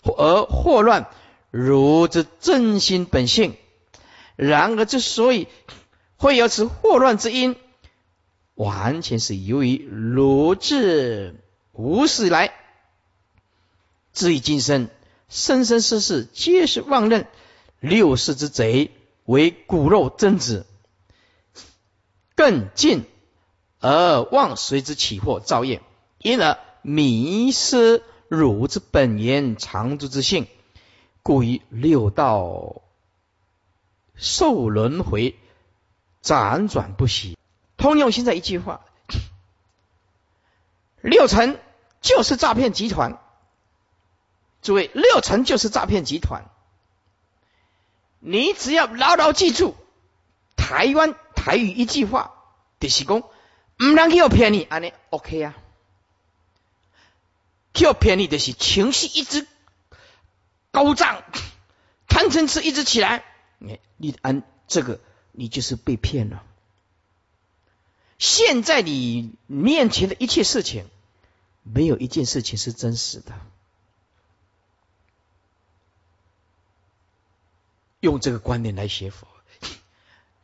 [0.02, 1.08] 而祸乱
[1.52, 3.54] 如之真心本性。
[4.34, 5.46] 然而之所以
[6.16, 7.54] 会有此祸乱之因。
[8.56, 11.36] 完全是由于如至
[11.70, 12.52] 无始来，
[14.12, 14.88] 至于今生，
[15.28, 17.28] 生生世世皆是妄认
[17.78, 18.90] 六世之贼
[19.26, 20.66] 为骨肉真子，
[22.34, 23.04] 更近
[23.80, 25.82] 而妄随之起惑造业，
[26.18, 30.46] 因而迷失汝之本源常住之性，
[31.22, 32.82] 故于六道
[34.14, 35.36] 受轮回，
[36.22, 37.36] 辗转不息。
[37.76, 38.80] 通用现在一句话：
[41.02, 41.58] 六成
[42.00, 43.20] 就是诈骗集团。
[44.62, 46.50] 诸位，六成就是诈骗集团。
[48.18, 49.76] 你只要牢牢记住
[50.56, 52.32] 台湾台语一句话，
[52.80, 53.22] 就是讲，
[53.78, 55.54] 唔能去骗你，安尼 OK 啊？
[57.74, 59.46] 去骗你的是情绪一直
[60.70, 61.22] 高涨，
[62.08, 63.22] 贪嗔痴一直起来，
[63.58, 64.98] 你你按这个，
[65.32, 66.42] 你就是被骗了。
[68.18, 70.88] 现在你面前的一切事情，
[71.62, 73.34] 没有一件事情是真实的。
[78.00, 79.26] 用这个观念来学佛，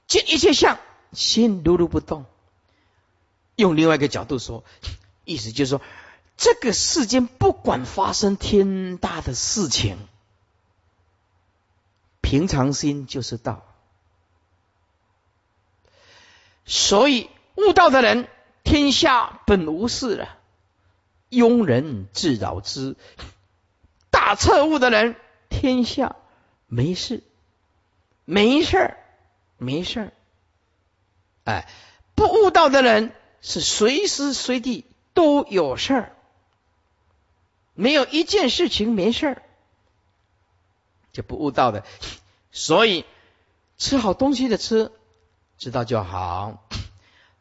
[0.06, 0.78] 见一切相，
[1.12, 2.26] 心如如不动。
[3.62, 4.64] 用另外一个角度说，
[5.24, 5.80] 意思就是说，
[6.36, 9.96] 这个世间不管发生天大的事情，
[12.20, 13.64] 平常心就是道。
[16.64, 18.28] 所以悟道的人，
[18.64, 20.38] 天下本无事了，
[21.30, 22.96] 庸人自扰之；
[24.10, 25.16] 大彻悟的人，
[25.48, 26.16] 天下
[26.66, 27.22] 没事。
[28.24, 28.96] 没事儿，
[29.58, 30.12] 没事儿。
[31.44, 31.68] 哎，
[32.14, 36.16] 不悟道的人是随时随地都有事儿，
[37.74, 39.42] 没有一件事情没事儿，
[41.12, 41.84] 就不悟道的。
[42.52, 43.04] 所以
[43.76, 44.92] 吃好东西的吃，
[45.58, 46.66] 知道就好。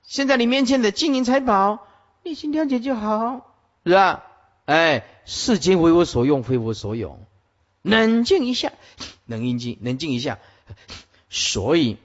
[0.03, 1.87] 现在你面前的金银财宝，
[2.23, 3.53] 你心了解就好，
[3.85, 4.23] 是吧？
[4.65, 7.19] 哎，世间为我所用，非我所有。
[7.81, 8.71] 冷静一下，
[9.25, 10.39] 冷静，冷静一下。
[11.29, 11.97] 所以，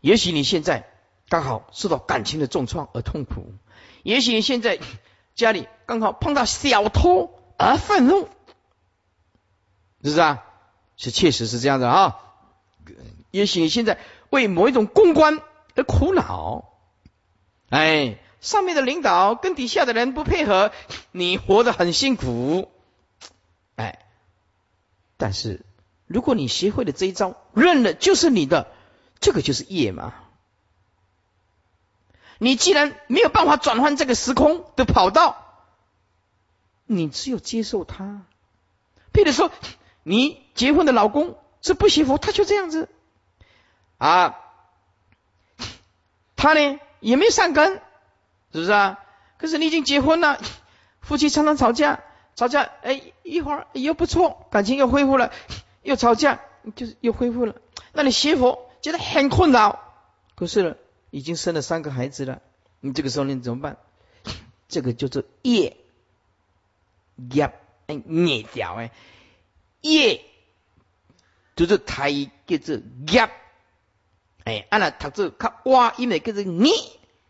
[0.00, 0.89] 也许你现在
[1.30, 3.54] 刚好受到感情的重创而痛苦，
[4.02, 4.78] 也许现在
[5.34, 8.28] 家里刚好碰到小偷而愤怒，是
[10.02, 10.44] 不是啊？
[10.98, 12.18] 是确实是这样的啊。
[13.30, 15.40] 也许现在为某一种公关
[15.76, 16.68] 而苦恼，
[17.70, 20.72] 哎，上面的领导跟底下的人不配合，
[21.12, 22.68] 你活得很辛苦，
[23.76, 24.04] 哎，
[25.16, 25.64] 但是。
[26.12, 28.66] 如果你学会了这一招，认了就是你的，
[29.20, 30.12] 这个就是业嘛。
[32.42, 35.36] 你既然没有办法转换这个时空的跑道，
[36.86, 38.22] 你只有接受它。
[39.12, 39.50] 譬如说，
[40.02, 42.88] 你结婚的老公是不幸福，他就这样子
[43.98, 44.38] 啊，
[46.34, 47.74] 他呢也没善根，
[48.52, 48.98] 是不是啊？
[49.36, 50.40] 可是你已经结婚了，
[51.02, 52.00] 夫妻常常吵架，
[52.36, 55.30] 吵架哎一会儿又不错，感情又恢复了。
[55.82, 56.40] 又吵架，
[56.74, 57.54] 就是又恢复了。
[57.92, 59.80] 那你学佛觉得很困扰，
[60.34, 60.78] 可是
[61.10, 62.40] 已经生了三个孩子了，
[62.80, 63.78] 你这个时候你怎么办？
[64.68, 65.76] 这个叫做业
[67.30, 67.52] 业
[67.86, 68.92] 哎孽掉哎
[69.80, 70.22] 业，
[71.56, 72.12] 就是台
[72.46, 72.76] 叫做
[73.08, 73.30] 业
[74.44, 76.72] 哎，按那读字较哇，因为叫做孽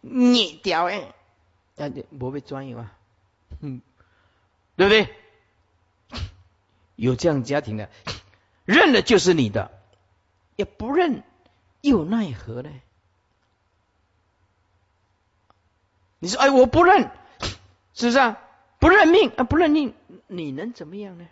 [0.01, 1.14] 孽掉哎，
[1.76, 2.97] 那就无被专业啊，
[3.61, 3.81] 嗯，
[4.76, 6.20] 对不对？
[6.97, 7.89] 有这样家庭的。
[8.66, 9.72] 认了就是你的，
[10.55, 11.24] 也不认
[11.81, 12.70] 又奈何呢？
[16.20, 17.10] 你说哎，我不认，
[17.92, 18.38] 是不是啊？
[18.78, 19.92] 不认命啊，不认命，
[20.28, 21.26] 你能怎么样呢？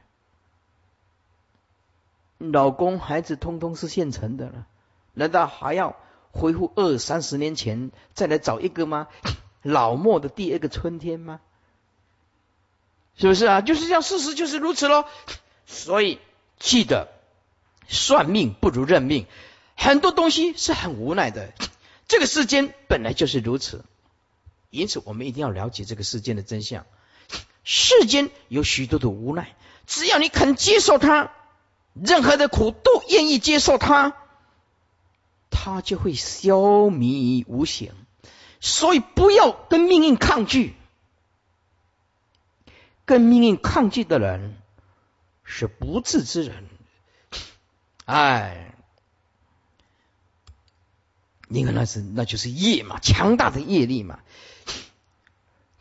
[2.38, 4.66] 老公孩子通通是现成的了，
[5.14, 5.94] 难道还要
[6.32, 9.06] 恢复二三十年前再来找一个吗？
[9.62, 11.40] 老莫的第二个春天吗？
[13.16, 13.60] 是不是啊？
[13.60, 15.04] 就是这样，事实就是如此喽。
[15.66, 16.18] 所以
[16.58, 17.08] 记得。
[17.90, 19.24] 算命不如认命，
[19.74, 21.54] 很多东西是很无奈的。
[22.06, 23.82] 这个世间本来就是如此，
[24.70, 26.86] 因此我们一定要了解这个世间的真相。
[27.64, 29.54] 世间有许多的无奈，
[29.86, 31.32] 只要你肯接受它，
[31.92, 34.14] 任何的苦都愿意接受它，
[35.50, 36.56] 它就会消
[36.88, 37.92] 弭无形。
[38.60, 40.74] 所以不要跟命运抗拒，
[43.04, 44.56] 跟命运抗拒的人
[45.44, 46.68] 是不智之人。
[48.04, 48.67] 哎，
[51.48, 54.20] 你看那是那就是业嘛，强大的业力嘛。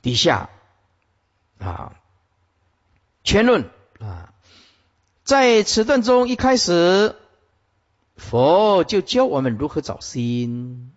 [0.01, 0.49] 底下
[1.59, 1.95] 啊，
[3.24, 4.34] 全论啊，
[5.24, 7.15] 在此段中一开始，
[8.15, 10.93] 佛就教我们如何找心。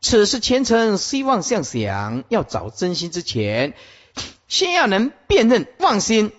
[0.00, 3.74] 此是前程希望向想，要找真心之前，
[4.48, 6.32] 先要能辨认妄心，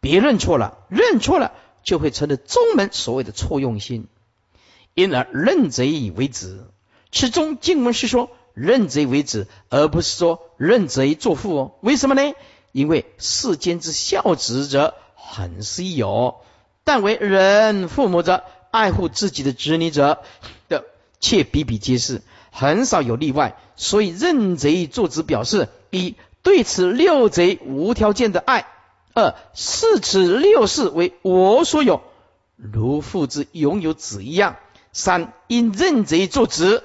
[0.00, 1.52] 别认错了，认错了。
[1.84, 4.08] 就会成了宗门所谓的错用心，
[4.92, 6.70] 因而认贼为子。
[7.10, 11.72] 此中经文是说认贼为子，而不是说认贼作父哦。
[11.80, 12.34] 为什么呢？
[12.72, 16.36] 因为世间之孝子者很稀有，
[16.84, 20.22] 但为人父母者爱护自己的子女者
[20.68, 20.84] 的
[21.18, 23.56] 却比比皆是，很少有例外。
[23.76, 28.66] 所以认贼作子表示：一对此六贼无条件的爱；
[29.14, 32.02] 二视此六事为我所有，
[32.56, 34.56] 如父之拥有子一样；
[34.92, 36.84] 三因认贼作子，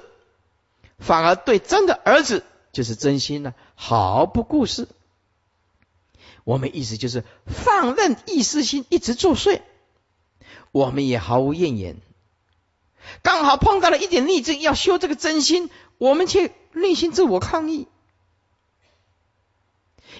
[1.06, 2.42] 反而对真的儿子
[2.72, 4.88] 就是真心呢，毫不顾事。
[6.44, 9.60] 我们意思就是放任意识心一直作祟，
[10.72, 11.96] 我们也毫无怨言。
[13.22, 17.86] 刚好碰到了一点逆境，要修这个真心，我们却内心自我抗议，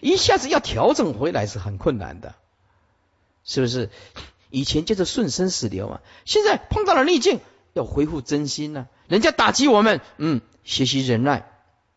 [0.02, 2.34] 一下子要调整回来是很困难的，
[3.42, 3.90] 是不是？
[4.50, 7.40] 以前就是顺生死流嘛，现在碰到了逆境，
[7.72, 8.86] 要恢复真心呢。
[9.08, 11.48] 人家打击我们，嗯，学习忍耐、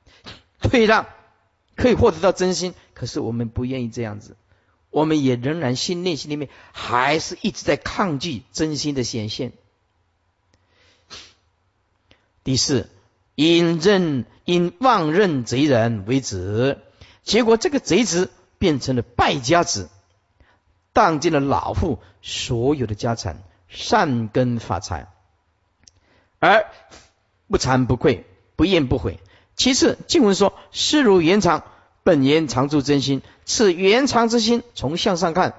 [0.61, 1.07] 退让。
[1.75, 4.35] 可以获得到真心，可是我们不愿意这样子，
[4.89, 9.53] 我们也仍然心内心里面还是一直在抗拒真心的显现。
[12.43, 12.89] 第四，
[13.35, 16.79] 因任因妄任贼人为子，
[17.21, 19.91] 结果这个贼子变成了败家子，
[20.93, 25.07] 当尽了老父所有的家产、善根发财，
[26.39, 26.65] 而
[27.47, 28.25] 不惭不愧、
[28.57, 29.21] 不厌不悔。
[29.55, 31.63] 其次，经文说：“失如原常，
[32.03, 33.21] 本言常住真心。
[33.45, 35.55] 此原常之心，从向上看，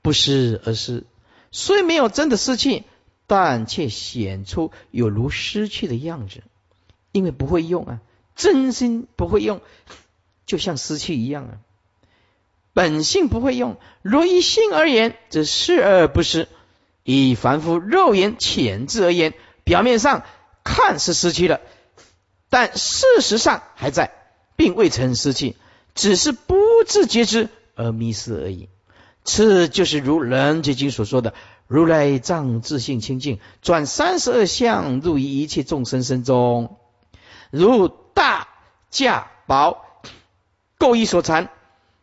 [0.00, 1.04] 不失而失。
[1.50, 2.84] 虽没有真的失去，
[3.26, 6.42] 但却显出有如失去的样子。
[7.10, 8.00] 因为不会用啊，
[8.36, 9.60] 真心不会用，
[10.46, 11.52] 就像失去一样啊。
[12.72, 16.46] 本性不会用，若以性而言，则失而不失；
[17.02, 20.22] 以凡夫肉眼浅智而言，表面上
[20.64, 21.60] 看是失去了。”
[22.52, 24.12] 但事实上还在，
[24.56, 25.56] 并未曾失去，
[25.94, 26.54] 只是不
[26.86, 28.68] 自觉之而迷失而已。
[29.24, 31.32] 此就是如《人结经》所说的
[31.66, 36.76] ：“如来藏自性清净，转三十二相入于一切众生身中，
[37.50, 38.48] 如大
[38.90, 39.86] 架宝
[40.78, 41.48] 垢衣所缠。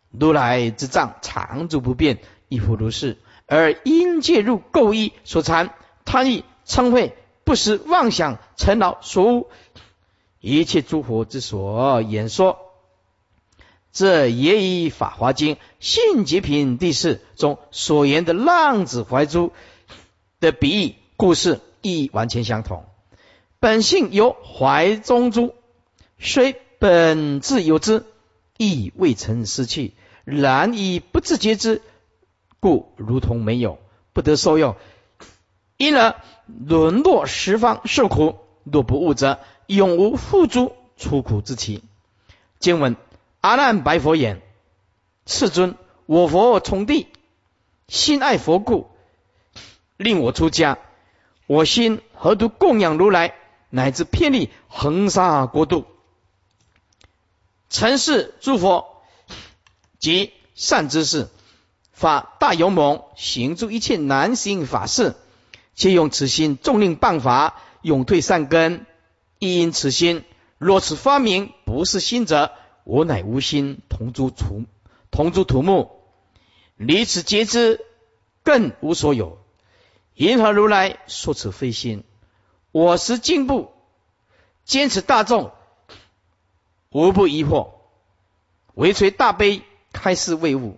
[0.10, 3.20] 如来之藏常住不变，亦复如是。
[3.46, 5.76] 而因介入垢衣所缠，
[6.06, 7.12] 贪欲嗔恚
[7.44, 9.48] 不实妄想尘劳所。”
[10.42, 12.58] 一切诸佛之所演说，
[13.92, 19.52] 这也以《法华经·性极品》第四中所言的浪子怀珠
[20.40, 22.86] 的比喻故事亦完全相同。
[23.60, 25.54] 本性有怀中珠，
[26.18, 28.06] 虽本自有之，
[28.58, 29.94] 亦未曾失去。
[30.24, 31.82] 然以不自觉之，
[32.62, 33.80] 故如同没有，
[34.14, 34.78] 不得受用，
[35.76, 36.16] 因而
[36.48, 38.38] 沦落十方受苦。
[38.64, 39.40] 若不悟则。
[39.70, 41.84] 永无付诸出苦之期。
[42.58, 42.96] 经文：
[43.40, 44.42] 阿难白佛言
[45.28, 45.76] ：“世尊，
[46.08, 47.06] 我佛从地，
[47.88, 48.90] 心爱佛故，
[49.96, 50.80] 令我出家。
[51.46, 53.36] 我心何独供养如来，
[53.70, 55.86] 乃至遍历恒沙国度，
[57.70, 59.04] 尘世诸佛
[60.00, 61.30] 及善知识，
[61.92, 65.16] 发大勇猛，行诸一切难行法事，
[65.76, 68.88] 皆用此心重令办法，永退善根。”
[69.40, 70.24] 亦因此心，
[70.58, 72.52] 若此发明不是心者，
[72.84, 74.66] 我乃无心，同诸土
[75.12, 75.92] 同诸土木，
[76.76, 77.86] 离此皆知，
[78.44, 79.40] 更无所有。
[80.14, 82.04] 银河如来说此非心，
[82.74, 83.72] 我实进步，
[84.66, 85.52] 坚持大众，
[86.90, 87.70] 无不疑惑。
[88.74, 89.62] 唯垂大悲，
[89.94, 90.78] 开示未悟。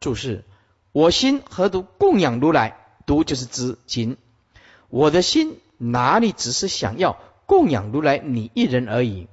[0.00, 0.44] 注释：
[0.92, 2.86] 我心何独供养如来？
[3.04, 4.16] 独就是知情。
[4.88, 7.18] 我的心哪里只是想要？
[7.48, 9.26] 供养如来你一人而已，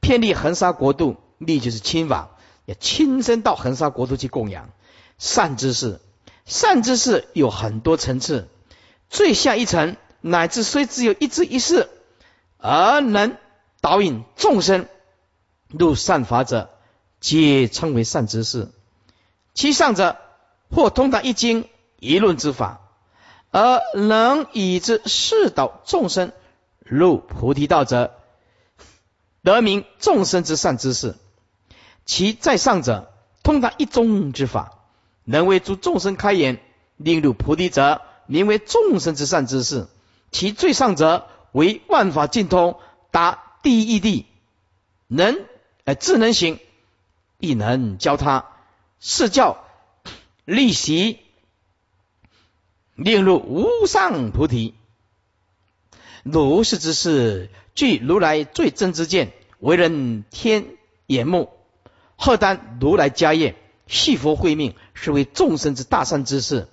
[0.00, 2.30] 遍历恒沙国度，历就是亲往，
[2.64, 4.70] 要亲身到恒沙国度去供养
[5.18, 6.00] 善知识。
[6.46, 8.48] 善知识有很多层次，
[9.10, 11.90] 最下一层乃至虽只有一知一识，
[12.56, 13.36] 而能
[13.82, 14.86] 导引众生
[15.68, 16.70] 入善法者，
[17.20, 18.70] 皆称为善知识。
[19.52, 20.16] 其上者
[20.70, 21.68] 或通达一经
[22.00, 22.80] 一论之法，
[23.50, 26.32] 而能以之示导众生。
[26.88, 28.14] 入菩提道者，
[29.42, 31.14] 得名众生之善知识；
[32.06, 33.12] 其在上者，
[33.42, 34.78] 通达一宗之法，
[35.24, 36.60] 能为诸众生开眼，
[36.96, 39.88] 令入菩提者，名为众生之善知识；
[40.32, 42.78] 其最上者，为万法尽通，
[43.10, 44.24] 达第一义谛，
[45.06, 45.38] 能
[45.84, 46.58] 呃智能行，
[47.38, 48.46] 亦能教他，
[49.00, 49.64] 是教
[50.44, 51.18] 立习，
[52.94, 54.74] 令入无上菩提。
[56.22, 60.66] 如是之事，据如来最真之见，为人天
[61.06, 61.50] 眼目，
[62.16, 63.54] 贺担如来家业，
[63.86, 66.68] 系佛慧命，是为众生之大善之事。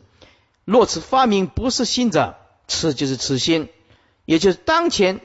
[0.66, 2.36] 若此发明不是心者，
[2.68, 3.70] 此就是此心，
[4.26, 5.22] 也就是当前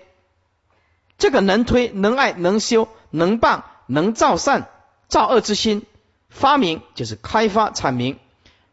[1.19, 4.69] 这个能推、能爱、能修、能办、能造善、
[5.09, 5.87] 造恶之心。
[6.29, 8.17] 发明就是开发阐明，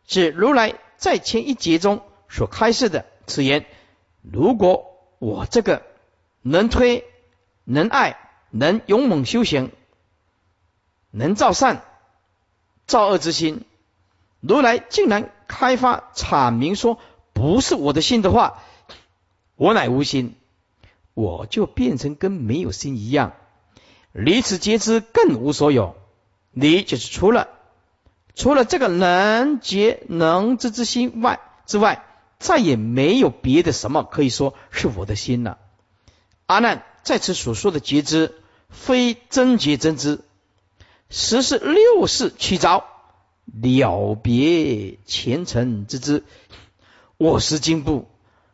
[0.05, 3.65] 是如来在前一节中所开示的此言。
[4.21, 5.83] 如果我这个
[6.41, 7.05] 能推、
[7.63, 8.17] 能爱、
[8.49, 9.71] 能勇猛修行、
[11.11, 11.83] 能造善、
[12.85, 13.65] 造恶之心，
[14.39, 16.99] 如来竟然开发阐明说
[17.33, 18.63] 不是我的心的话，
[19.55, 20.35] 我乃无心，
[21.13, 23.33] 我就变成跟没有心一样，
[24.11, 25.95] 离此皆知更无所有。
[26.51, 27.49] 离就是除了
[28.33, 32.03] 除了这个能觉能知之心外之外，
[32.39, 35.57] 再也没有别的什么可以说是我的心了。
[36.45, 38.35] 阿难在此所说的觉知，
[38.69, 40.23] 非真觉真知，
[41.09, 42.85] 实是六世取着
[43.45, 46.23] 了别前尘之知。
[47.17, 48.07] 我识经部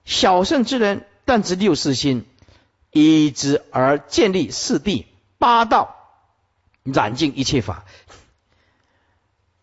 [0.06, 2.26] 小圣之人，但知六世心，
[2.92, 5.06] 依之而建立四谛
[5.38, 6.00] 八道。
[6.84, 7.86] 染尽一切法，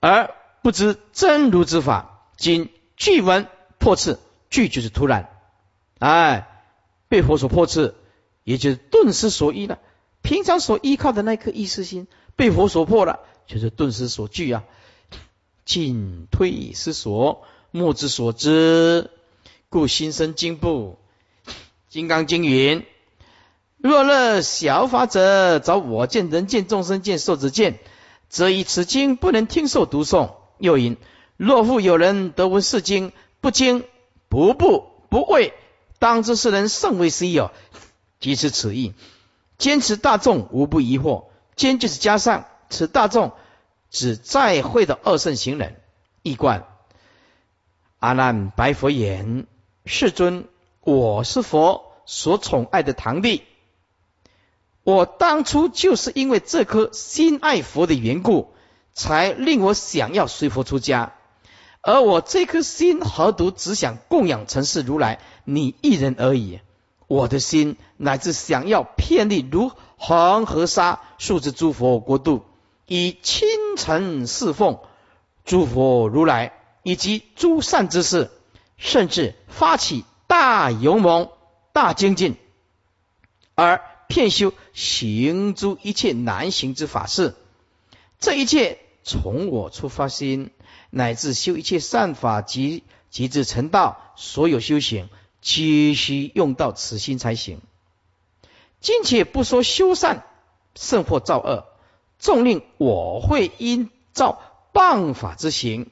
[0.00, 2.26] 而不知真如之法。
[2.38, 3.46] 今具闻
[3.80, 4.20] 破次，
[4.50, 5.30] 具就是突然，
[5.98, 6.46] 哎，
[7.08, 7.94] 被佛所破斥，
[8.44, 9.80] 也就是顿时所依了。
[10.22, 12.06] 平常所依靠的那颗意识心，
[12.36, 14.62] 被佛所破了，就是顿时所惧啊。
[15.64, 19.10] 进退失所，莫之所知，
[19.68, 20.98] 故心生惊怖。
[21.88, 22.84] 金刚经云。
[23.78, 27.78] 若乐小法者，找我见、人见、众生见、寿者见，
[28.28, 30.32] 则以此经不能听受读诵。
[30.58, 30.98] 又云：
[31.38, 33.84] 若复有人得闻是经，不惊
[34.28, 35.54] 不怖不畏，
[35.98, 37.50] 当知是人甚为希有。
[38.18, 38.94] 即是此意。
[39.58, 41.24] 坚持大众无不疑惑。
[41.56, 43.32] 坚就是加上此大众，
[43.90, 45.80] 指在会的二圣行人。
[46.22, 46.66] 一观
[47.98, 49.46] 阿难白佛言：
[49.84, 50.46] 世尊，
[50.80, 53.42] 我是佛所宠爱的堂弟。
[54.82, 58.54] 我当初就是因为这颗心爱佛的缘故，
[58.94, 61.14] 才令我想要随佛出家。
[61.82, 66.60] 而我这颗心何独只想供养尘世如来你一人而已？
[67.06, 72.44] 我的心乃至想要遍历如恒河沙数之诸佛国度，
[72.86, 74.78] 以清晨侍奉
[75.44, 76.52] 诸佛如来
[76.82, 78.30] 以及诸善之事，
[78.76, 81.28] 甚至发起大勇猛、
[81.72, 82.36] 大精进，
[83.54, 83.82] 而。
[84.10, 87.36] 骗修行诸一切难行之法事，
[88.18, 90.50] 这一切从我出发心，
[90.90, 95.08] 乃至修一切善法及及至成道，所有修行
[95.40, 97.60] 皆需用到此心才行。
[98.80, 100.24] 今且不说修善
[100.74, 101.64] 胜或造恶，
[102.18, 104.40] 纵令我会因造
[104.72, 105.90] 谤法之行，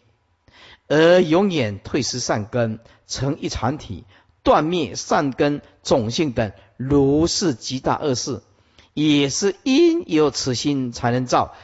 [0.86, 4.04] 而永远退失善根，成一禅体。
[4.44, 8.40] 断灭善根种性等如是极大恶事，
[8.94, 11.54] 也是因有此心才能造。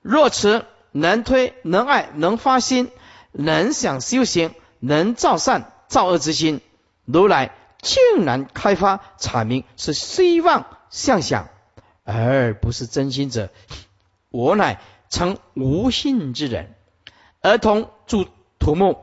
[0.00, 0.64] 若此
[0.98, 2.90] 能推能爱能发心
[3.32, 6.60] 能想修行能造善造恶之心，
[7.04, 11.48] 如来竟然开发阐明是希望相想，
[12.04, 13.50] 而不是真心者。
[14.30, 16.74] 我乃成无心之人，
[17.40, 18.26] 儿童住
[18.58, 18.98] 土木，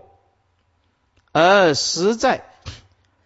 [1.32, 2.46] 而实在。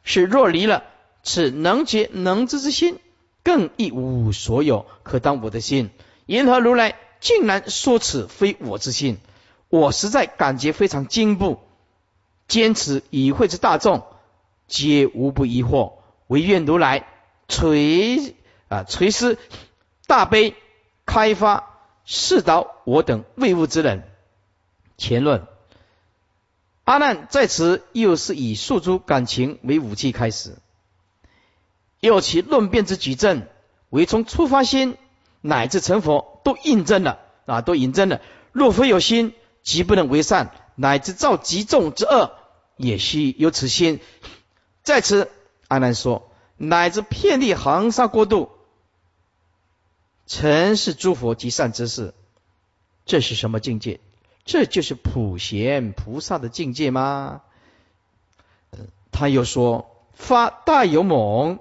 [0.01, 0.85] 是若离了
[1.21, 2.97] 此能觉能知之心，
[3.43, 5.91] 更一无所有可当我的心。
[6.25, 9.17] 因何如来竟然说此非我之心？
[9.69, 11.59] 我实在感觉非常惊怖。
[12.47, 14.03] 坚持以会之大众，
[14.67, 15.93] 皆无不疑惑。
[16.27, 17.07] 唯愿如来
[17.47, 18.35] 垂
[18.67, 19.37] 啊垂思
[20.07, 20.55] 大悲，
[21.05, 24.03] 开发示导我等未悟之人。
[24.97, 25.45] 前论。
[26.85, 30.57] 阿难在此又是以诉诸感情为武器开始，
[31.99, 33.45] 又其论辩之举证，
[33.91, 34.97] 为从出发心
[35.41, 38.21] 乃至成佛都印证了啊，都印证了。
[38.51, 42.31] 若非有心，即不能为善，乃至造极重之恶，
[42.75, 43.99] 也须有此心。
[44.81, 45.29] 在此，
[45.67, 48.49] 阿难说，乃至遍历行沙国度，
[50.25, 52.15] 曾是诸佛及善之事，
[53.05, 53.99] 这是什么境界？
[54.43, 57.41] 这就是普贤菩萨的境界吗？
[59.11, 61.59] 他又说：发大勇猛，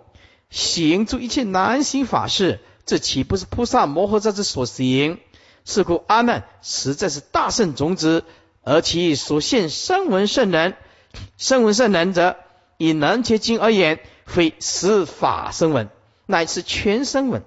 [0.48, 5.20] 行出一切难行法事，这岂不是菩萨摩诃萨之所行？
[5.64, 8.24] 是故阿难实在是大圣种子，
[8.62, 10.74] 而其所现声闻圣人，
[11.36, 12.36] 声闻圣人者，
[12.78, 15.90] 以能切经而言，非实法声闻，
[16.26, 17.44] 乃是全声闻，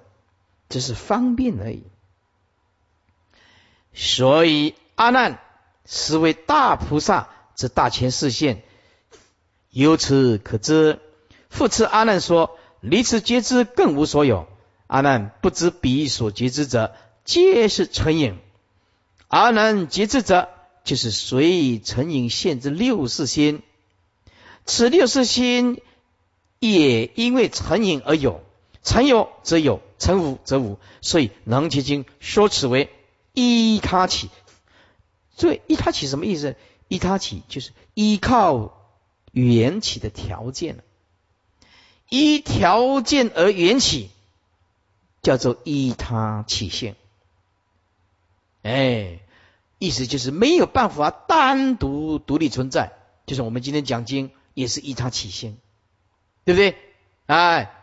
[0.68, 1.82] 只是方便而已。
[3.92, 4.74] 所以。
[4.94, 5.40] 阿难，
[5.86, 8.62] 实为大菩萨之大千视现。
[9.70, 11.00] 由此可知，
[11.48, 14.46] 复次阿难说：离此皆知更无所有。
[14.92, 18.38] 阿难不知彼所觉知者，皆是成影。
[19.28, 20.50] 阿难觉知者，
[20.84, 23.62] 就是随成影现之六世心。
[24.66, 25.80] 此六世心
[26.58, 28.42] 也因为成影而有，
[28.82, 30.78] 成有则有，成无则无。
[31.00, 32.90] 所以《能结经》说此为
[33.32, 34.28] 依他起。
[35.34, 36.54] 所以依他起什么意思？
[36.88, 38.78] 依他起就是依靠。
[39.32, 40.84] 缘起的条件，
[42.10, 44.10] 依条件而缘起，
[45.22, 46.94] 叫做依他起性。
[48.62, 49.20] 哎，
[49.78, 52.92] 意思就是没有办法单独独立存在，
[53.24, 55.56] 就是我们今天讲经也是依他起性，
[56.44, 56.76] 对不对？
[57.26, 57.74] 哎，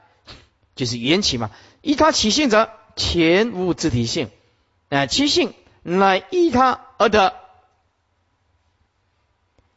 [0.76, 1.50] 就是缘起嘛。
[1.82, 4.30] 依他起性者，前无自体性，
[4.90, 7.34] 哎，其性乃依他而得。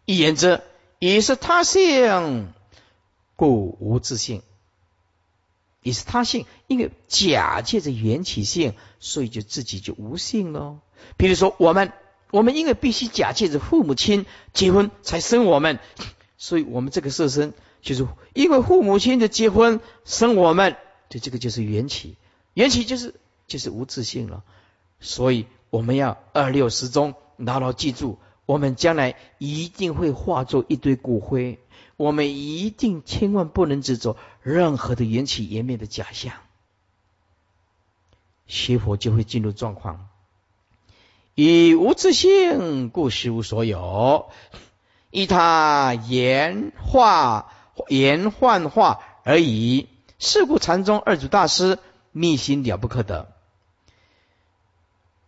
[0.05, 0.61] 一言之。
[0.99, 2.53] 也是他性，
[3.35, 4.43] 故无自性；
[5.83, 10.78] 也是他性，因为假借着缘起性，所以就自己就无性喽。
[11.16, 11.93] 比如说，我们
[12.30, 15.78] 我们因为必须假借着父母亲结婚才生我们，
[16.39, 20.76] 所以我们这个色身就是因为父母亲的结婚生我们，
[21.09, 22.16] 就这个就是缘起，
[22.55, 23.14] 缘起就是
[23.47, 24.45] 就是无自性了。
[25.01, 28.18] 所以我们要二六十中牢牢记住。
[28.45, 31.61] 我们将来一定会化作一堆骨灰，
[32.03, 36.35] 我们一定千万不能执着任何的缘起缘灭的假象，
[38.49, 40.09] 学佛就会进入状况。
[41.37, 44.33] 以无自性，故实无所有；
[45.13, 47.53] 依他言化
[47.87, 49.87] 言幻化而已。
[50.19, 51.79] 是故禅宗二祖大师
[52.11, 53.31] 密心了不可得。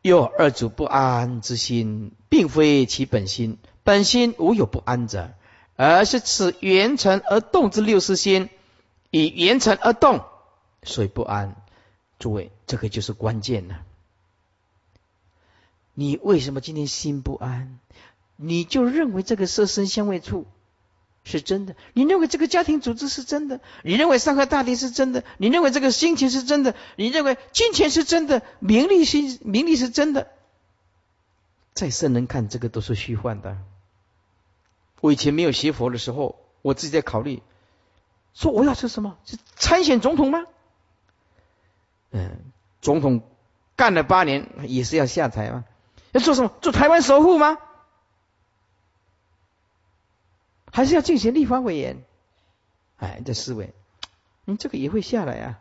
[0.02, 5.34] 又二祖不安之心，并非其本心，本心无有不安者，
[5.76, 8.48] 而是此缘成而动之六识心，
[9.10, 10.24] 以缘成而动，
[10.82, 11.56] 所以不安。
[12.18, 13.82] 诸位，这个就是关键了。
[15.94, 17.78] 你为什么今天心不安？
[18.36, 20.46] 你就认为这个色身相位处。
[21.26, 23.60] 是真的，你认为这个家庭组织是真的？
[23.82, 25.24] 你认为上海大地是真的？
[25.38, 26.74] 你认为这个心情是真的？
[26.96, 28.42] 你认为金钱是真的？
[28.58, 30.28] 名利是名利是真的？
[31.72, 33.56] 在圣人看，这个都是虚幻的。
[35.04, 37.42] 我以前没有学佛的时候，我自己在考虑，
[38.32, 39.18] 说我要做什么？
[39.26, 40.46] 是参选总统吗？
[42.10, 42.38] 嗯，
[42.80, 43.20] 总统
[43.76, 45.66] 干了八年也是要下台吗？
[46.12, 46.50] 要做什么？
[46.62, 47.58] 做台湾首富吗？
[50.72, 52.02] 还是要进行立法委员，
[52.96, 53.74] 哎，这思维，
[54.46, 55.60] 你这个也会下来啊？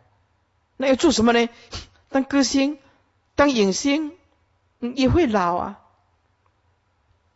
[0.78, 1.50] 那要做什么呢？
[2.08, 2.78] 当歌星，
[3.34, 4.16] 当影星，
[4.78, 5.80] 也会老啊，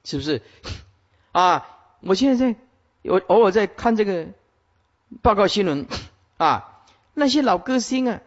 [0.04, 0.40] 是不是？
[1.32, 2.58] 啊，我现在在，
[3.02, 4.28] 我偶尔在看这个
[5.22, 5.86] 报告新闻
[6.36, 6.84] 啊，
[7.14, 8.20] 那些老歌星啊，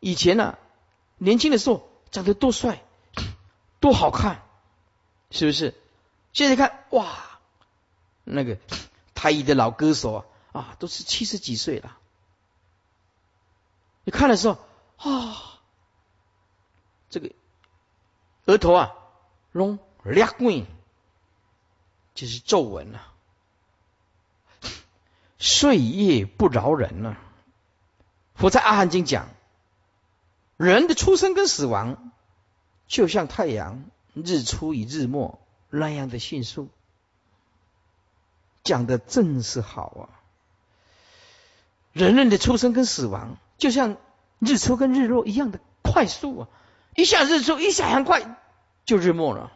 [0.00, 0.58] 以前呢，
[1.18, 2.82] 年轻的时候长得多帅，
[3.80, 4.42] 多好看，
[5.30, 5.74] 是不是？
[6.32, 7.06] 现在看，哇！
[8.24, 8.58] 那个
[9.14, 11.98] 台语的老歌手啊，啊，都是七十几岁了。
[14.04, 14.58] 你看的时候
[14.96, 15.60] 啊，
[17.08, 17.30] 这个
[18.46, 18.92] 额头啊，
[19.52, 20.66] 拢裂纹，
[22.14, 23.12] 就是皱纹啊。
[25.38, 27.18] 岁月不饶人啊！
[28.34, 29.28] 佛在《阿含经》讲，
[30.56, 32.12] 人的出生跟死亡，
[32.86, 35.38] 就像太阳日出与日没
[35.70, 36.68] 那样的迅速。
[38.62, 40.08] 讲的正是好啊！
[41.92, 43.96] 人类的出生跟死亡，就像
[44.38, 46.48] 日出跟日落一样的快速啊！
[46.96, 48.38] 一下日出，一下很快
[48.84, 49.52] 就日没了，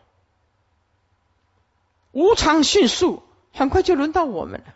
[2.19, 3.23] 无常迅速，
[3.55, 4.75] 很快就轮到我们了，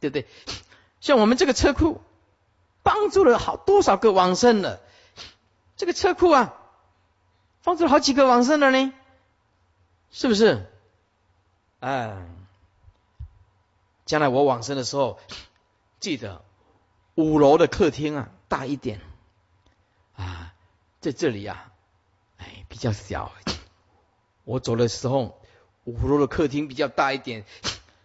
[0.00, 0.26] 对不对？
[1.00, 2.00] 像我们这个车库，
[2.82, 4.80] 帮助了好多少个往生了？
[5.76, 6.54] 这个车库啊，
[7.62, 8.94] 帮助了好几个往生了呢，
[10.10, 10.66] 是不是？
[11.80, 12.26] 哎。
[14.04, 15.18] 将来我往生的时候，
[16.00, 16.44] 记得
[17.14, 19.00] 五楼的客厅啊大一点
[20.16, 20.54] 啊，
[21.00, 21.72] 在这里啊，
[22.38, 23.32] 哎比较小。
[24.44, 25.40] 我走的时候，
[25.84, 27.44] 五楼的客厅比较大一点，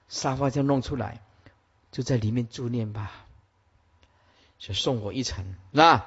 [0.10, 1.22] 沙发就弄出来，
[1.92, 3.12] 就在里面住念吧，
[4.58, 6.06] 就送我一程，那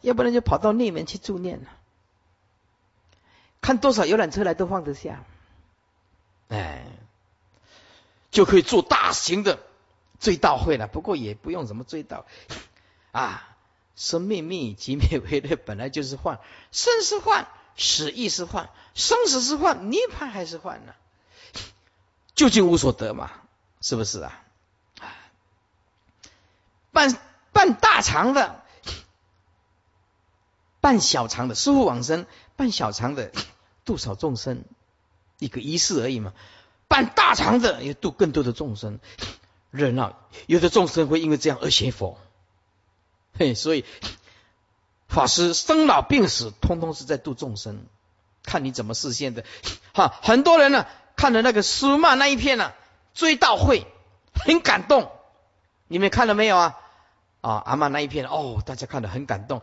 [0.00, 1.62] 要不然就跑到内门去住念。
[1.62, 1.68] 了，
[3.60, 5.24] 看多少游览车来都放得下，
[6.48, 6.86] 哎。
[8.28, 9.60] 就可以做大型的
[10.20, 12.24] 追悼会了，不过也不用什么追悼。
[13.10, 13.56] 啊，
[13.94, 16.38] 生命命以及灭为乐，本来就是幻，
[16.70, 20.94] 生是幻，死亦是幻，生死是幻，涅槃还是幻呢？
[22.34, 23.30] 究竟无所得嘛？
[23.80, 24.42] 是不是啊？
[26.92, 27.14] 办
[27.52, 28.64] 办大肠的，
[30.80, 33.32] 办小肠的，师傅往生办小肠的
[33.84, 34.64] 度少众生，
[35.38, 36.32] 一个仪式而已嘛。
[36.88, 38.98] 办大肠的也度更多的众生，
[39.70, 40.18] 热闹。
[40.46, 42.18] 有的众生会因为这样而学佛，
[43.38, 43.84] 嘿，所以
[45.16, 47.86] 法师生老病死，通通是在度众生，
[48.42, 49.44] 看你怎么实现的。
[49.94, 50.86] 哈，很多人呢
[51.16, 52.74] 看了那个书骂那一片呢，
[53.14, 53.86] 追悼会
[54.34, 55.10] 很感动，
[55.88, 56.78] 你们看了没有啊？
[57.40, 59.62] 啊，阿妈那一片哦，大家看了很感动。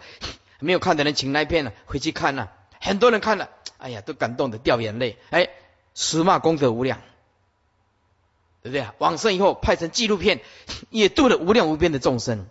[0.58, 2.49] 没有看的人，请那一片呢回去看呢。
[2.82, 5.20] 很多人看了，哎呀，都感动的掉眼泪。
[5.30, 5.49] 哎，
[5.93, 6.99] 书骂功德无量。
[8.64, 8.95] 对不对啊？
[8.97, 10.41] 往生以后拍成纪录片，
[10.89, 12.47] 也度了无量无边的众生。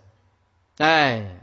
[0.77, 1.42] 哎，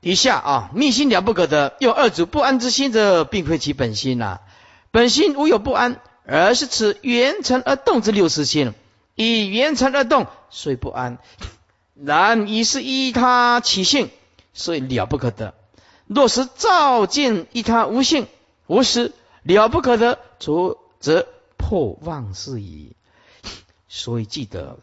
[0.00, 4.40] 底下啊，密心了不可得，有二主不安之心者，并非其本心呐。
[4.90, 8.72] 本心无有不安，而是此缘成而动之六识心，
[9.14, 11.18] 以缘成而动，虽不安。
[11.94, 14.10] 然已是依他起性，
[14.54, 15.54] 所以了不可得。
[16.06, 18.26] 若是照见依他无性
[18.66, 21.26] 无实，了不可得，则则。
[21.62, 22.96] 破妄事矣，
[23.86, 24.78] 所以记得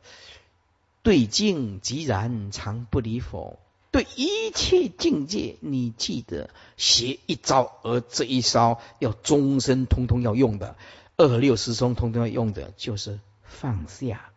[1.01, 3.59] 对境即然，常不离佛。
[3.97, 10.75] 对一切境界，你记得学一招，而这一招要终身通通要用的，
[11.17, 14.29] 二六师兄通通要用的，就是放下。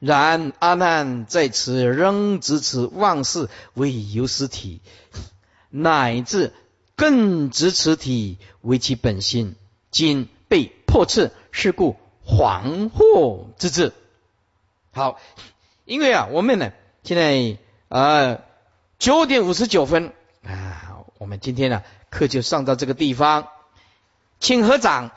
[0.00, 4.82] 然阿难在此仍执此妄事为有实体，
[5.70, 6.52] 乃至。
[6.94, 9.56] 更执此体为其本心，
[9.90, 11.96] 今被破斥，是故
[12.26, 13.94] 惶惑之至。
[14.90, 15.18] 好，
[15.90, 16.70] 因为啊，我们呢，
[17.02, 18.42] 现在呃
[19.00, 20.12] 九点五十九分
[20.46, 23.48] 啊，我们今天呢课就上到这个地方，
[24.38, 25.10] 请合掌。